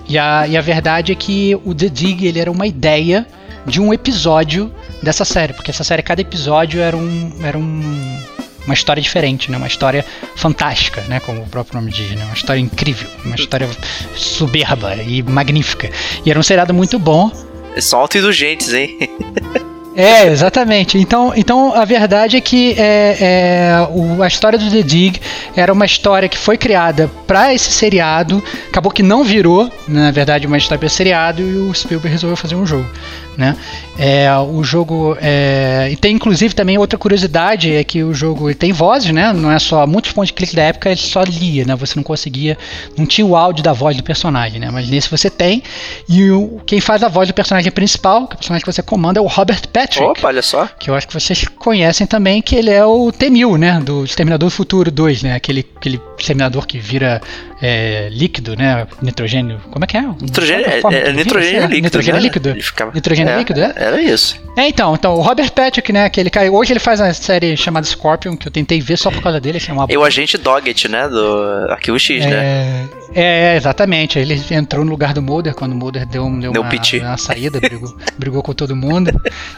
[0.09, 3.27] e, a, e a verdade é que o The Dig ele era uma ideia
[3.67, 8.21] de um episódio dessa série, porque essa série, cada episódio era um, era um
[8.67, 9.57] uma história diferente, né?
[9.57, 10.05] Uma história
[10.37, 11.21] fantástica, né?
[11.21, 12.25] Como o próprio nome diz, né?
[12.25, 13.69] Uma história incrível, uma história
[14.15, 15.91] soberba e magnífica.
[16.25, 17.31] E era um seriado muito bom.
[17.79, 18.99] São autoindulgentes, hein?
[19.97, 20.97] É, exatamente.
[20.97, 25.21] Então, então a verdade é que é, é, o, a história do The Dig
[25.57, 30.47] era uma história que foi criada para esse seriado, acabou que não virou, na verdade,
[30.47, 32.89] uma história para seriado e o Spielberg resolveu fazer um jogo
[33.37, 33.57] né?
[33.99, 38.73] É, o jogo é, e tem inclusive também outra curiosidade é que o jogo tem
[38.73, 39.33] vozes, né?
[39.33, 41.77] Não é só muitos pontos de clique da época ele só lia, né?
[41.77, 42.57] Você não conseguia,
[42.97, 44.71] não tinha o áudio da voz do personagem, né?
[44.71, 45.63] Mas nesse você tem
[46.09, 48.83] e o, quem faz a voz do personagem principal, que é o personagem que você
[48.83, 50.03] comanda é o Robert Patrick.
[50.03, 50.69] Opa, olha só.
[50.79, 53.81] Que eu acho que vocês conhecem também que ele é o T-1000, né?
[53.81, 55.35] Do Exterminador do Futuro 2, né?
[55.35, 57.21] Aquele aquele exterminador que vira
[57.61, 58.87] é, líquido, né?
[59.03, 59.61] Nitrogênio.
[59.71, 60.03] Como é que é?
[60.03, 61.83] Nitrogênio, é, é, é nitrogênio líquido.
[61.83, 62.27] Nitrogênio né?
[62.27, 62.55] líquido.
[62.63, 63.73] Ficava, nitrogênio é, líquido, é?
[63.77, 64.41] Era isso.
[64.57, 66.55] É, então, então, o Robert Patrick, né, que ele caiu.
[66.55, 69.59] Hoje ele faz uma série chamada Scorpion, que eu tentei ver só por causa dele,
[69.59, 72.89] assim, é uma E o agente Doggett, né, do Arquivo X, é, né?
[73.15, 74.19] É, exatamente.
[74.19, 77.61] Ele entrou no lugar do Mulder, quando o Mulder deu, deu, deu uma, uma saída,
[77.61, 79.11] brigou, brigou com todo mundo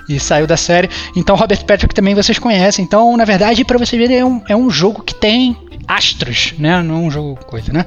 [0.08, 0.88] e saiu da série.
[1.16, 2.84] Então, Robert Patrick também vocês conhecem.
[2.84, 6.82] Então, na verdade, para você ver, é um, é um jogo que tem astros, né?
[6.82, 7.84] Não é um jogo coisa, né?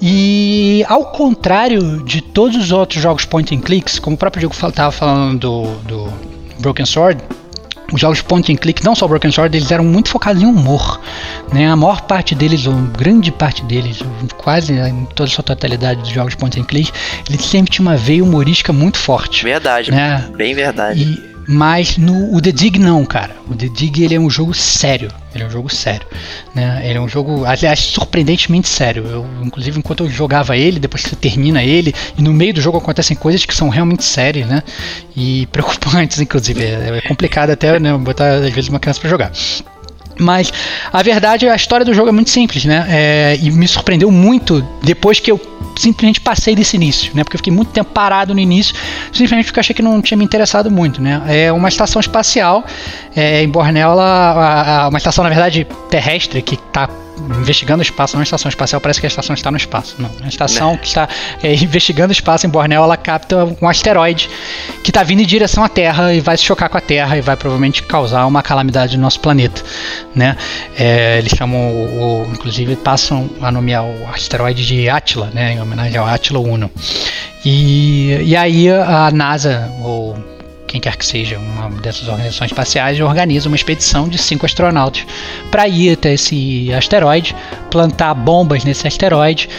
[0.00, 4.54] E ao contrário de todos os outros jogos point and clicks, como o próprio jogo
[4.54, 6.12] estava falando do, do
[6.60, 7.22] Broken Sword,
[7.92, 11.00] os jogos point and click, não só Broken Sword, eles eram muito focados em humor.
[11.52, 11.68] Né?
[11.68, 13.98] A maior parte deles, ou grande parte deles,
[14.38, 16.90] quase em toda a sua totalidade dos jogos point and click,
[17.28, 19.44] eles sempre tinha uma veia humorística muito forte.
[19.44, 20.26] Verdade, né?
[20.34, 21.02] bem verdade.
[21.02, 23.34] E, Mas no o The Dig não, cara.
[23.48, 25.10] O The Dig ele é um jogo sério.
[25.34, 26.06] Ele é um jogo sério,
[26.54, 26.82] né?
[26.84, 29.04] Ele é um jogo, aliás, surpreendentemente sério.
[29.06, 32.60] Eu, inclusive, enquanto eu jogava ele, depois que você termina ele, e no meio do
[32.60, 34.62] jogo acontecem coisas que são realmente sérias, né?
[35.16, 36.62] E preocupantes, inclusive.
[36.62, 39.32] É, é complicado até né, botar às vezes uma criança para jogar.
[40.18, 40.52] Mas
[40.92, 42.86] a verdade, a história do jogo é muito simples, né?
[42.88, 45.40] É, e me surpreendeu muito depois que eu
[45.76, 47.24] simplesmente passei desse início, né?
[47.24, 48.74] Porque eu fiquei muito tempo parado no início,
[49.12, 51.22] simplesmente porque eu achei que não tinha me interessado muito, né?
[51.26, 52.64] É uma estação espacial
[53.14, 56.88] é, em Borneo, ela, uma estação na verdade terrestre que está
[57.40, 59.96] investigando o espaço, não uma estação espacial, parece que a estação está no espaço.
[59.98, 60.78] Não, a estação né?
[60.78, 61.08] que está
[61.42, 64.28] é, investigando o espaço em Borneo, ela capta um asteroide
[64.82, 67.20] que está vindo em direção à Terra e vai se chocar com a Terra e
[67.20, 69.62] vai provavelmente causar uma calamidade no nosso planeta.
[70.14, 70.36] Né?
[70.76, 75.60] É, eles chamam, o, o, inclusive, passam a nomear o asteroide de Atila, né, em
[75.60, 76.70] homenagem ao Atila Uno.
[77.44, 80.16] E, e aí a NASA, ou
[80.72, 85.04] quem quer que seja, uma dessas organizações espaciais, organiza uma expedição de cinco astronautas
[85.50, 87.36] para ir até esse asteroide,
[87.70, 89.50] plantar bombas nesse asteroide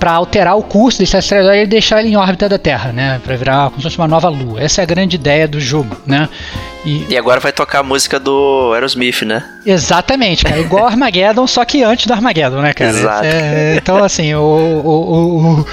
[0.00, 3.20] para alterar o curso desse asteroide e deixar ele em órbita da Terra, né?
[3.22, 4.62] Para virar como se fosse uma nova lua.
[4.62, 6.26] Essa é a grande ideia do jogo, né?
[6.84, 9.44] E, e agora vai tocar a música do Aerosmith, né?
[9.64, 10.58] Exatamente, cara.
[10.58, 12.90] Igual Armageddon, só que antes do Armageddon, né, cara?
[12.90, 13.24] Exato.
[13.24, 15.66] É, então, assim, o, o, o,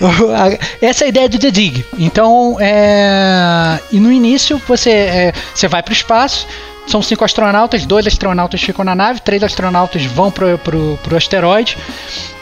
[0.34, 1.84] a, essa é a ideia do The Dig.
[1.98, 6.46] Então, é, e no início você, é, você vai para o espaço,
[6.88, 11.76] são cinco astronautas, dois astronautas ficam na nave, três astronautas vão pro, pro, pro asteroide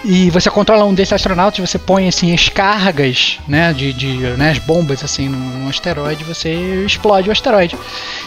[0.05, 4.51] e você controla um desses astronautas, você põe assim as cargas, né, de, de né,
[4.51, 7.77] as bombas assim no, no asteroide, você explode o asteroide.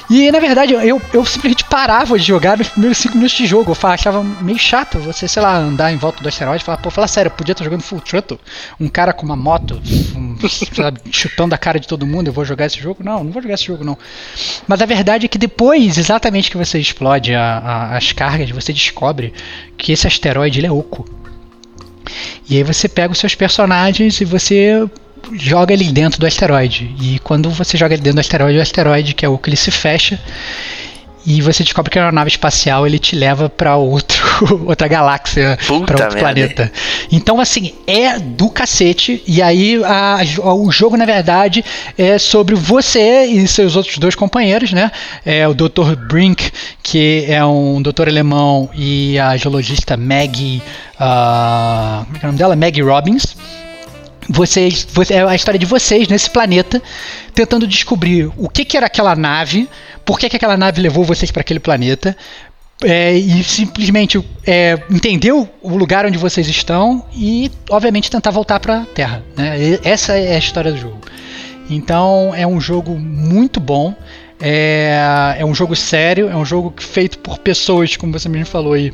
[0.09, 3.71] E na verdade eu, eu simplesmente parava de jogar nos primeiros cinco minutos de jogo,
[3.71, 6.89] eu achava meio chato você, sei lá, andar em volta do asteroide, e falar, pô,
[6.91, 8.39] fala sério, eu podia estar jogando Full Throttle,
[8.77, 9.81] um cara com uma moto,
[10.15, 10.35] um,
[10.75, 13.03] sabe, chutando a cara de todo mundo, eu vou jogar esse jogo?
[13.03, 13.97] Não, não vou jogar esse jogo não.
[14.67, 18.73] Mas a verdade é que depois, exatamente que você explode a, a, as cargas, você
[18.73, 19.31] descobre
[19.77, 21.07] que esse asteroide ele é oco.
[22.49, 24.89] E aí você pega os seus personagens e você
[25.33, 26.95] joga ele dentro do asteroide.
[26.99, 29.55] E quando você joga ele dentro do asteroide, o asteroide, que é o que ele
[29.55, 30.19] se fecha,
[31.25, 34.19] e você descobre que é uma nave espacial ele te leva para outro
[34.65, 36.71] outra galáxia, para outro planeta.
[37.11, 40.19] Então assim, é do cacete e aí a,
[40.53, 41.63] o jogo na verdade
[41.97, 44.91] é sobre você e seus outros dois companheiros, né?
[45.25, 45.95] É o Dr.
[46.07, 46.51] Brink,
[46.81, 50.61] que é um doutor alemão e a geologista Maggie,
[50.95, 52.55] uh, como é, é o nome dela?
[52.55, 53.35] Maggie Robbins
[54.29, 56.81] vocês, você, é a história de vocês nesse planeta
[57.33, 59.67] tentando descobrir o que, que era aquela nave,
[60.05, 62.15] por que, que aquela nave levou vocês para aquele planeta,
[62.83, 68.81] é, e simplesmente é, entender o lugar onde vocês estão e, obviamente, tentar voltar para
[68.81, 69.23] a Terra.
[69.35, 69.79] Né?
[69.83, 70.99] Essa é a história do jogo.
[71.69, 73.93] Então, é um jogo muito bom.
[74.39, 78.73] É, é um jogo sério, é um jogo feito por pessoas, como você mesmo falou
[78.73, 78.93] aí,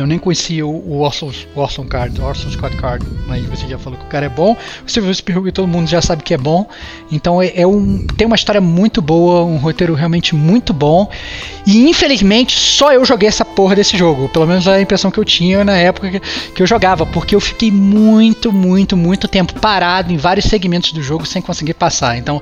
[0.00, 3.98] eu nem conhecia o, o Orson, Orson Card, Orson Scott Card, mas você já falou
[3.98, 4.56] que o cara é bom.
[4.86, 6.66] Você viu e todo mundo já sabe que é bom.
[7.12, 11.10] Então é, é, um, tem uma história muito boa, um roteiro realmente muito bom.
[11.66, 14.28] E infelizmente só eu joguei essa porra desse jogo.
[14.30, 16.20] Pelo menos a impressão que eu tinha na época que,
[16.54, 21.02] que eu jogava, porque eu fiquei muito, muito, muito tempo parado em vários segmentos do
[21.02, 22.16] jogo sem conseguir passar.
[22.16, 22.40] Então,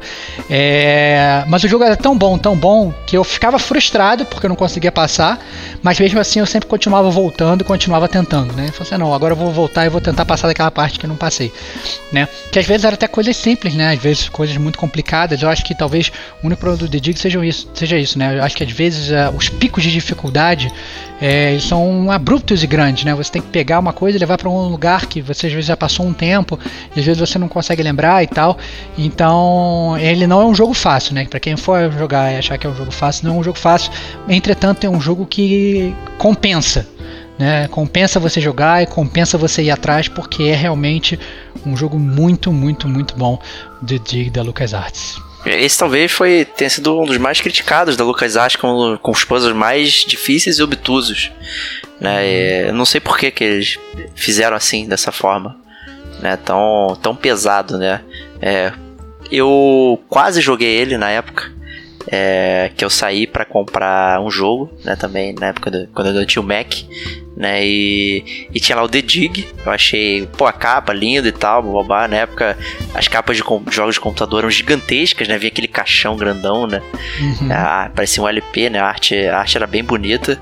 [0.48, 1.44] é...
[1.48, 4.56] mas o jogo era tão bom, tão bom que eu ficava frustrado porque eu não
[4.56, 5.44] conseguia passar.
[5.82, 8.68] Mas mesmo assim eu sempre continuava voltando tentando e continuava tentando, né?
[8.68, 11.08] Falei assim, não, agora eu vou voltar e vou tentar passar daquela parte que eu
[11.08, 11.52] não passei,
[12.12, 12.28] né?
[12.52, 13.92] Que às vezes era até coisas simples, né?
[13.92, 15.40] Às vezes coisas muito complicadas.
[15.40, 18.38] Eu acho que talvez o único problema do The Dig seja isso, seja isso, né?
[18.38, 20.72] Eu acho que às vezes uh, os picos de dificuldade
[21.20, 23.14] é, são abruptos e grandes, né?
[23.14, 25.66] Você tem que pegar uma coisa e levar para um lugar que você às vezes
[25.66, 26.58] já passou um tempo
[26.94, 28.58] e às vezes você não consegue lembrar e tal.
[28.96, 31.26] Então, ele não é um jogo fácil, né?
[31.28, 33.58] Para quem for jogar e achar que é um jogo fácil, não é um jogo
[33.58, 33.90] fácil.
[34.28, 36.86] Entretanto, é um jogo que compensa,
[37.38, 37.68] né?
[37.68, 41.18] Compensa você jogar e compensa você ir atrás porque é realmente
[41.64, 43.40] um jogo muito, muito, muito bom
[43.80, 45.16] de Dig da LucasArts.
[45.46, 49.54] Esse talvez foi tenha sido um dos mais criticados da LucasArts com, com os puzzles
[49.54, 51.30] mais difíceis e obtusos.
[52.00, 52.70] Né?
[52.70, 53.76] não sei por que, que eles
[54.14, 55.56] fizeram assim, dessa forma.
[56.20, 56.36] Né?
[56.36, 58.00] Tão, tão pesado, né?
[58.40, 58.72] É,
[59.30, 61.57] eu quase joguei ele na época
[62.10, 66.26] é, que eu saí para comprar um jogo, né, também na época do, quando eu
[66.26, 66.74] tinha o Mac,
[67.36, 71.32] né, e, e tinha lá o The Dig, eu achei, pô, a capa linda e
[71.32, 72.56] tal, babá, na época
[72.94, 76.82] as capas de, jogos de computador eram gigantescas, né, vinha aquele caixão grandão, né,
[77.20, 77.48] uhum.
[77.52, 80.40] ah, parecia um LP, né, a arte, a arte era bem bonita,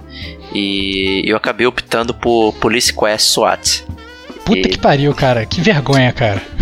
[0.55, 3.85] e eu acabei optando por Police Quest SWAT.
[4.45, 4.71] Puta e...
[4.71, 6.41] que pariu, cara, que vergonha, cara.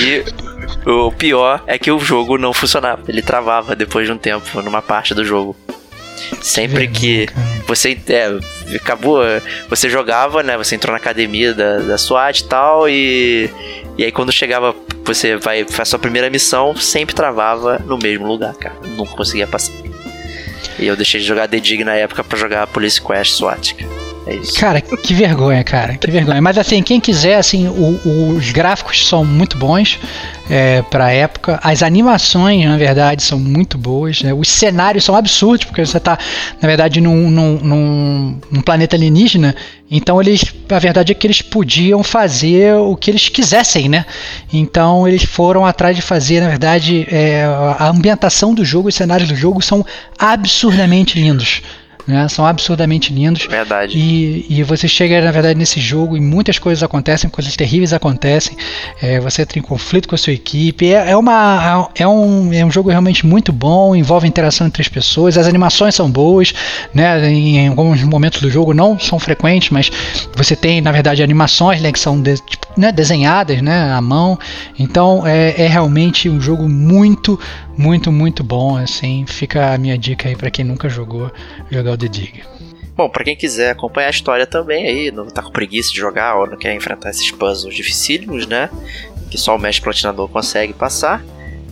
[0.00, 0.51] e
[0.84, 3.02] o pior é que o jogo não funcionava.
[3.08, 5.56] Ele travava depois de um tempo, numa parte do jogo.
[6.40, 7.28] Sempre que
[7.66, 9.22] você é, acabou,
[9.68, 10.56] você jogava, né?
[10.56, 13.50] Você entrou na academia da, da SWAT e tal, e,
[13.96, 14.74] e aí quando chegava,
[15.04, 18.74] você vai faz sua primeira missão, sempre travava no mesmo lugar, cara.
[18.96, 19.72] Não conseguia passar.
[20.78, 23.76] E eu deixei de jogar The Dig na época para jogar Police Quest SWAT.
[24.24, 24.54] É isso.
[24.54, 26.40] Cara, que vergonha, cara, que vergonha.
[26.40, 29.98] Mas assim, quem quiser, assim, o, os gráficos são muito bons
[30.48, 31.58] é, para a época.
[31.62, 34.22] As animações, na verdade, são muito boas.
[34.22, 34.32] Né?
[34.32, 36.16] Os cenários são absurdos, porque você está,
[36.60, 39.56] na verdade, num, num, num, num planeta alienígena.
[39.90, 44.06] Então eles, a verdade é que eles podiam fazer o que eles quisessem, né?
[44.52, 47.44] Então eles foram atrás de fazer, na verdade, é,
[47.78, 49.84] a ambientação do jogo, os cenários do jogo são
[50.16, 51.60] absurdamente lindos.
[52.06, 52.28] Né?
[52.28, 53.46] São absurdamente lindos.
[53.46, 53.96] Verdade.
[53.96, 58.56] E, e você chega, na verdade, nesse jogo e muitas coisas acontecem, coisas terríveis acontecem.
[59.00, 60.92] É, você entra em conflito com a sua equipe.
[60.92, 64.88] É, é, uma, é, um, é um jogo realmente muito bom, envolve interação entre as
[64.88, 65.38] pessoas.
[65.38, 66.52] As animações são boas,
[66.92, 67.30] né?
[67.30, 69.90] Em, em alguns momentos do jogo não são frequentes, mas
[70.34, 74.38] você tem, na verdade, animações né, que são de, tipo, né, desenhadas né, à mão.
[74.78, 77.38] Então é, é realmente um jogo muito,
[77.76, 78.76] muito, muito bom.
[78.76, 81.30] Assim, fica a minha dica aí para quem nunca jogou
[81.70, 82.42] jogar o The Dig.
[82.94, 86.36] Bom, para quem quiser acompanhar a história também aí, não tá com preguiça de jogar
[86.36, 88.68] ou não quer enfrentar esses puzzles dificílimos, né?
[89.30, 91.24] Que só o mestre platinador consegue passar.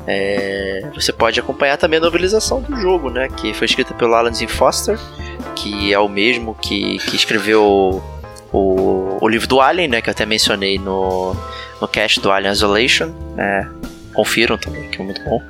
[0.07, 3.29] É, você pode acompanhar também a novelização do jogo, né?
[3.37, 4.47] Que foi escrita pelo Alan Z.
[4.47, 4.99] Foster,
[5.55, 8.03] que é o mesmo que, que escreveu
[8.53, 10.01] o, o livro do Alien, né?
[10.01, 11.37] Que eu até mencionei no,
[11.81, 13.69] no cast do Alien Isolation, né?
[14.13, 15.41] Confiram também, que é muito bom.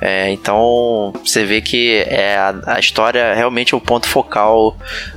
[0.00, 4.76] É, então você vê que é, a, a história é realmente é o ponto focal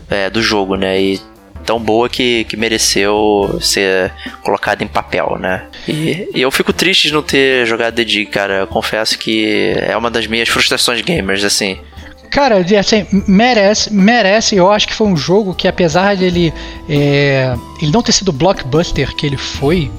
[0.09, 0.99] é, do jogo, né?
[0.99, 1.21] E
[1.65, 4.13] tão boa que, que mereceu ser
[4.43, 5.65] colocada em papel, né?
[5.87, 8.59] E, e, eu fico triste de não ter jogado The Dig, cara.
[8.59, 11.79] Eu confesso que é uma das minhas frustrações gamers, assim.
[12.35, 14.57] Cara, assim, merece, merece.
[14.57, 16.53] Eu acho que foi um jogo que, apesar de ele,
[16.89, 19.89] é, ele não ter sido blockbuster que ele foi,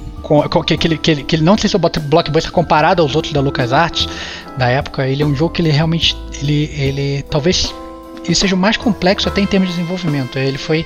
[0.67, 3.41] que, que, ele, que, ele, que ele não ter sido blockbuster comparado aos outros da
[3.41, 4.07] LucasArts
[4.55, 7.73] da época, ele é um jogo que ele realmente, ele, ele talvez
[8.23, 10.37] ele seja o mais complexo até em termos de desenvolvimento.
[10.37, 10.85] Ele foi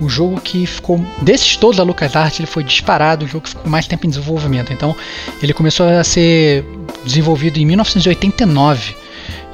[0.00, 3.68] o jogo que ficou, desses todos da LucasArts, ele foi disparado o jogo que ficou
[3.68, 4.72] mais tempo em desenvolvimento.
[4.72, 4.94] Então,
[5.42, 6.64] ele começou a ser
[7.04, 9.02] desenvolvido em 1989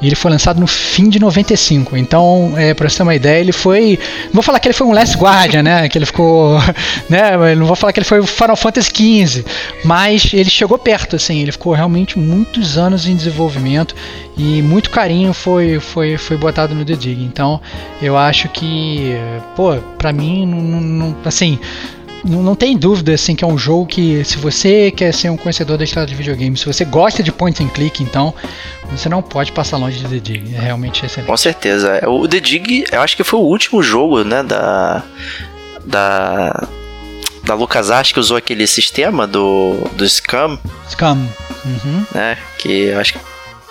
[0.01, 1.97] e ele foi lançado no fim de 95.
[1.97, 3.99] Então, é, pra você ter uma ideia, ele foi.
[4.27, 5.89] Não vou falar que ele foi um Last Guardian, né?
[5.89, 6.59] Que ele ficou.
[7.09, 7.55] Né?
[7.55, 9.45] Não vou falar que ele foi o Final Fantasy XV.
[9.83, 11.41] Mas ele chegou perto, assim.
[11.41, 13.95] Ele ficou realmente muitos anos em desenvolvimento.
[14.37, 17.23] E muito carinho foi, foi, foi botado no The Dig.
[17.25, 17.61] Então,
[18.03, 19.15] eu acho que.
[19.57, 21.59] Pô, pra mim, não, não assim
[22.25, 25.37] não, não tem dúvida assim que é um jogo que se você quer ser um
[25.37, 28.35] conhecedor da história de videogame, se você gosta de point and click, então
[28.91, 30.55] você não pode passar longe de The Dig.
[30.55, 31.29] É realmente excelente.
[31.29, 32.01] Com certeza.
[32.09, 35.03] O The Dig, eu acho que foi o último jogo, né, da
[35.85, 36.69] da
[37.45, 40.59] da LucasArts que usou aquele sistema do do Scam.
[40.91, 41.19] Scam.
[41.65, 42.05] Uhum.
[42.15, 43.19] Né, que eu acho que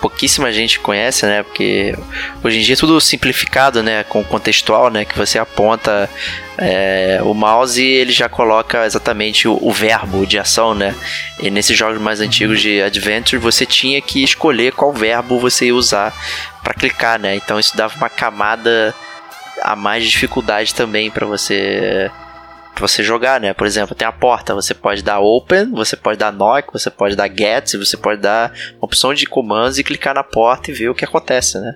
[0.00, 1.42] pouquíssima gente conhece, né?
[1.42, 1.94] Porque
[2.42, 4.04] hoje em dia é tudo simplificado, né?
[4.04, 5.04] Com contextual, né?
[5.04, 6.08] Que você aponta
[6.56, 10.94] é, o mouse e ele já coloca exatamente o, o, verbo de ação, né?
[11.40, 15.74] E nesses jogos mais antigos de Adventure você tinha que escolher qual verbo você ia
[15.74, 16.14] usar
[16.62, 17.34] para clicar, né?
[17.36, 18.94] Então isso dava uma camada
[19.62, 22.10] a mais de dificuldade também para você
[22.78, 23.52] pra você jogar, né?
[23.52, 27.16] Por exemplo, tem a porta, você pode dar open, você pode dar knock, você pode
[27.16, 30.94] dar get, você pode dar opção de comandos e clicar na porta e ver o
[30.94, 31.74] que acontece, né?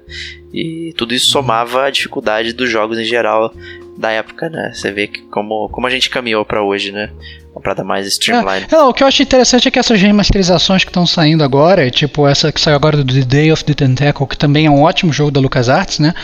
[0.53, 3.53] E tudo isso somava a dificuldade dos jogos em geral
[3.97, 4.73] da época, né?
[4.73, 7.11] Você vê que como, como a gente caminhou para hoje, né?
[7.55, 8.67] Uma parada mais streamline.
[8.71, 11.91] É, não, o que eu acho interessante é que essas remasterizações que estão saindo agora,
[11.91, 14.83] tipo essa que saiu agora do The Day of the Tentacle, que também é um
[14.83, 16.15] ótimo jogo da LucasArts, né?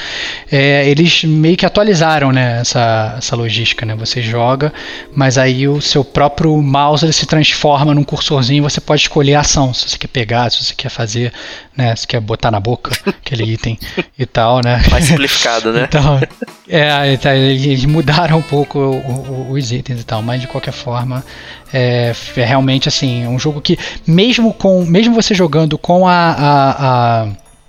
[0.50, 3.94] É, eles meio que atualizaram, né, essa, essa logística, né?
[3.96, 4.72] Você joga,
[5.14, 9.40] mas aí o seu próprio mouse ele se transforma num cursorzinho, você pode escolher a
[9.40, 11.30] ação, se você quer pegar, se você quer fazer,
[11.76, 13.78] né, se quer botar na boca aquele item
[14.18, 14.82] e tal, né?
[14.90, 15.86] Mais simplificado, né?
[15.86, 16.18] então,
[16.66, 18.78] é, tá, eles mudaram um pouco
[19.50, 21.17] os itens e tal, mas de qualquer forma
[21.72, 27.22] é, é, realmente assim um jogo que mesmo com mesmo você jogando com a, a,
[27.22, 27.28] a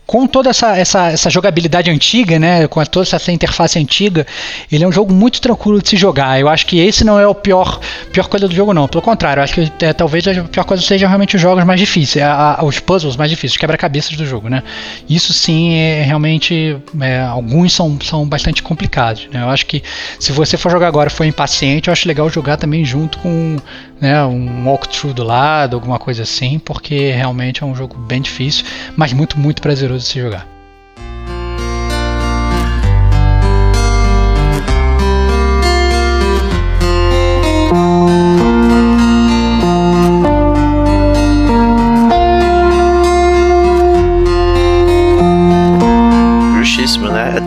[0.09, 4.25] com toda essa, essa, essa jogabilidade antiga, né, com toda essa interface antiga,
[4.71, 6.39] ele é um jogo muito tranquilo de se jogar.
[6.39, 7.79] Eu acho que esse não é o pior,
[8.11, 8.87] pior coisa do jogo, não.
[8.87, 11.79] Pelo contrário, eu acho que é, talvez a pior coisa seja realmente os jogos mais
[11.79, 14.63] difíceis, a, a, os puzzles mais difíceis, quebra-cabeças do jogo, né.
[15.07, 19.27] Isso sim, é realmente, é, alguns são, são bastante complicados.
[19.31, 19.43] Né?
[19.43, 19.83] Eu acho que
[20.19, 23.57] se você for jogar agora e for impaciente, eu acho legal jogar também junto com
[23.99, 28.65] né, um walkthrough do lado, alguma coisa assim, porque realmente é um jogo bem difícil,
[28.95, 30.47] mas muito, muito prazeroso de se jogar.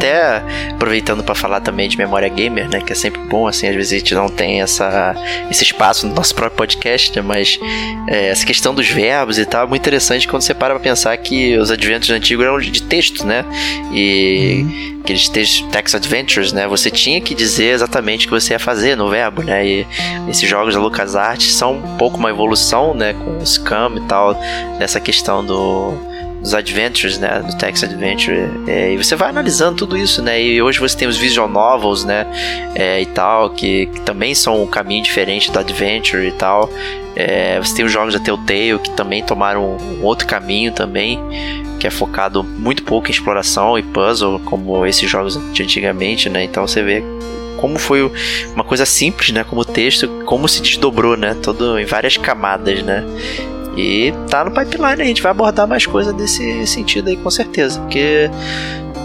[0.03, 0.43] Até
[0.83, 2.81] aproveitando para falar também de memória gamer, né?
[2.81, 5.15] Que é sempre bom, assim, às vezes a gente não tem essa,
[5.49, 7.23] esse espaço no nosso próprio podcast, né?
[7.23, 7.59] Mas
[8.09, 11.17] é, essa questão dos verbos e tal é muito interessante quando você para pra pensar
[11.19, 13.45] que os adventos antigos eram de texto, né?
[13.93, 14.65] E.
[14.65, 16.69] Uhum aqueles text adventures, né?
[16.69, 19.67] Você tinha que dizer exatamente o que você ia fazer no verbo, né?
[19.67, 19.87] E
[20.29, 23.13] esses jogos da LucasArts são um pouco uma evolução, né?
[23.13, 24.35] Com o Scam e tal,
[24.79, 26.12] dessa questão do
[26.43, 30.61] dos adventures, né, do text adventure, é, e você vai analisando tudo isso, né, e
[30.61, 32.27] hoje você tem os visual novels, né,
[32.75, 36.69] é, e tal, que, que, também são um caminho diferente do adventure e tal,
[37.15, 41.21] é, você tem os jogos da Telltale que também tomaram um outro caminho também,
[41.79, 46.43] que é focado muito pouco em exploração e puzzle, como esses jogos de antigamente, né,
[46.43, 47.05] então você vê
[47.57, 48.11] como foi
[48.53, 53.05] uma coisa simples, né, como texto, como se desdobrou, né, todo em várias camadas, né,
[53.77, 57.81] e tá no pipeline, a gente vai abordar mais coisa desse sentido aí com certeza,
[57.81, 58.31] porque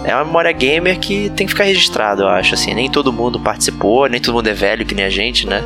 [0.04, 3.40] é uma memória gamer que tem que ficar registrado, eu acho, assim, nem todo mundo
[3.40, 5.64] participou, nem todo mundo é velho que nem a gente, né?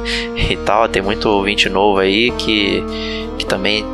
[0.49, 2.83] E tal, tem muito ouvinte novo aí que,
[3.37, 3.85] que também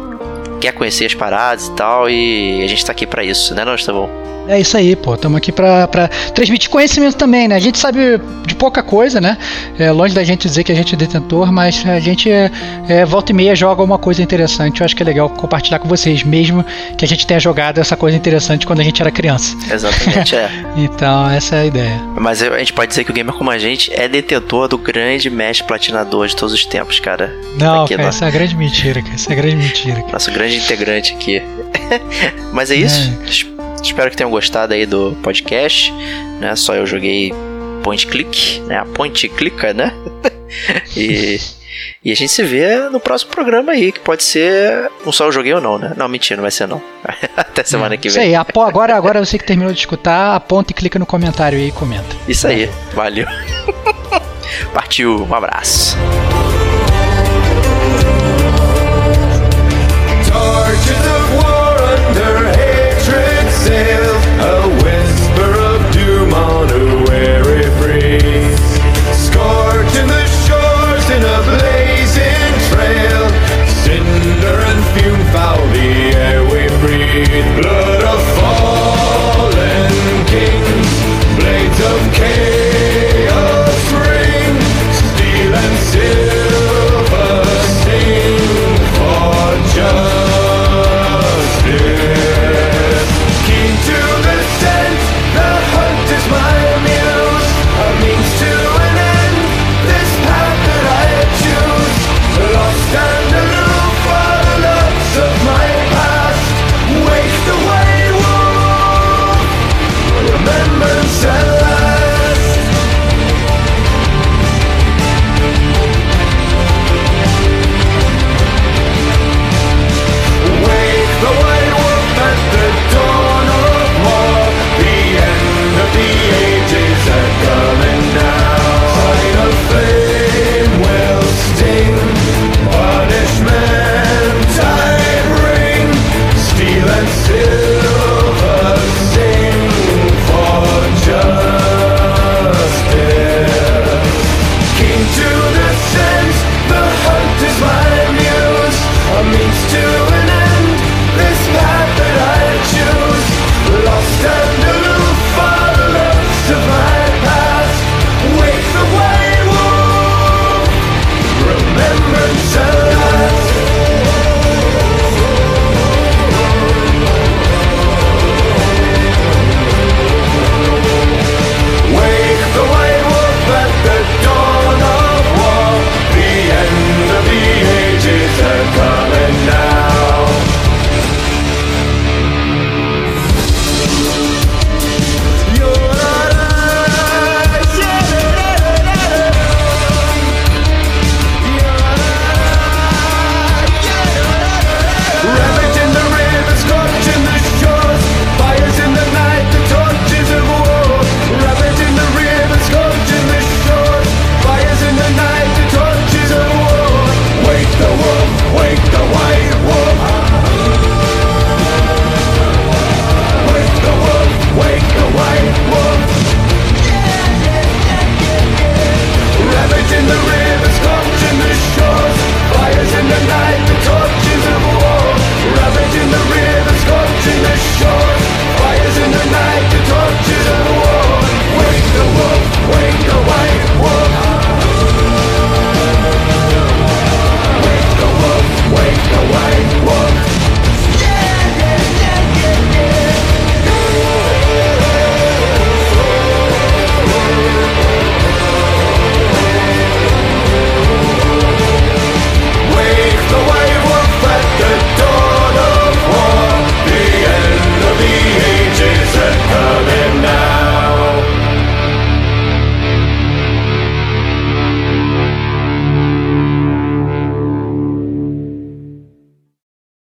[0.59, 3.75] quer conhecer as paradas e tal, e a gente tá aqui para isso, né, não,
[3.93, 5.15] bom é isso aí, pô.
[5.15, 7.55] Estamos aqui para transmitir conhecimento também, né?
[7.55, 9.37] A gente sabe de pouca coisa, né?
[9.77, 12.49] É longe da gente dizer que a gente é detentor, mas a gente é,
[12.87, 14.81] é, volta e meia joga uma coisa interessante.
[14.81, 16.65] Eu acho que é legal compartilhar com vocês, mesmo
[16.97, 19.55] que a gente tenha jogado essa coisa interessante quando a gente era criança.
[19.71, 20.49] Exatamente, é.
[20.77, 22.01] então, essa é a ideia.
[22.19, 25.29] Mas a gente pode dizer que o gamer como a gente é detentor do grande
[25.29, 27.33] mestre platinador de todos os tempos, cara.
[27.59, 29.15] Não, aqui, cara, essa é a grande mentira, cara.
[29.15, 29.97] Essa é a grande mentira.
[30.07, 30.13] Cara.
[30.13, 31.41] Nosso grande integrante aqui.
[32.53, 33.11] mas é isso.
[33.53, 33.56] É.
[33.81, 35.91] Espero que tenham gostado aí do podcast,
[36.39, 36.55] né?
[36.55, 37.33] Só eu joguei
[37.83, 38.77] point click, né?
[38.77, 39.93] A point clica, né?
[40.95, 41.39] e,
[42.03, 45.31] e a gente se vê no próximo programa aí, que pode ser um só eu
[45.31, 45.93] joguei ou não, né?
[45.95, 46.81] Não, mentira, não vai ser não.
[47.35, 48.09] Até semana que vem.
[48.09, 51.69] Isso aí, agora, agora você que terminou de escutar, aponta e clica no comentário aí
[51.69, 52.15] e comenta.
[52.27, 53.27] Isso aí, valeu.
[54.73, 55.97] Partiu, um abraço.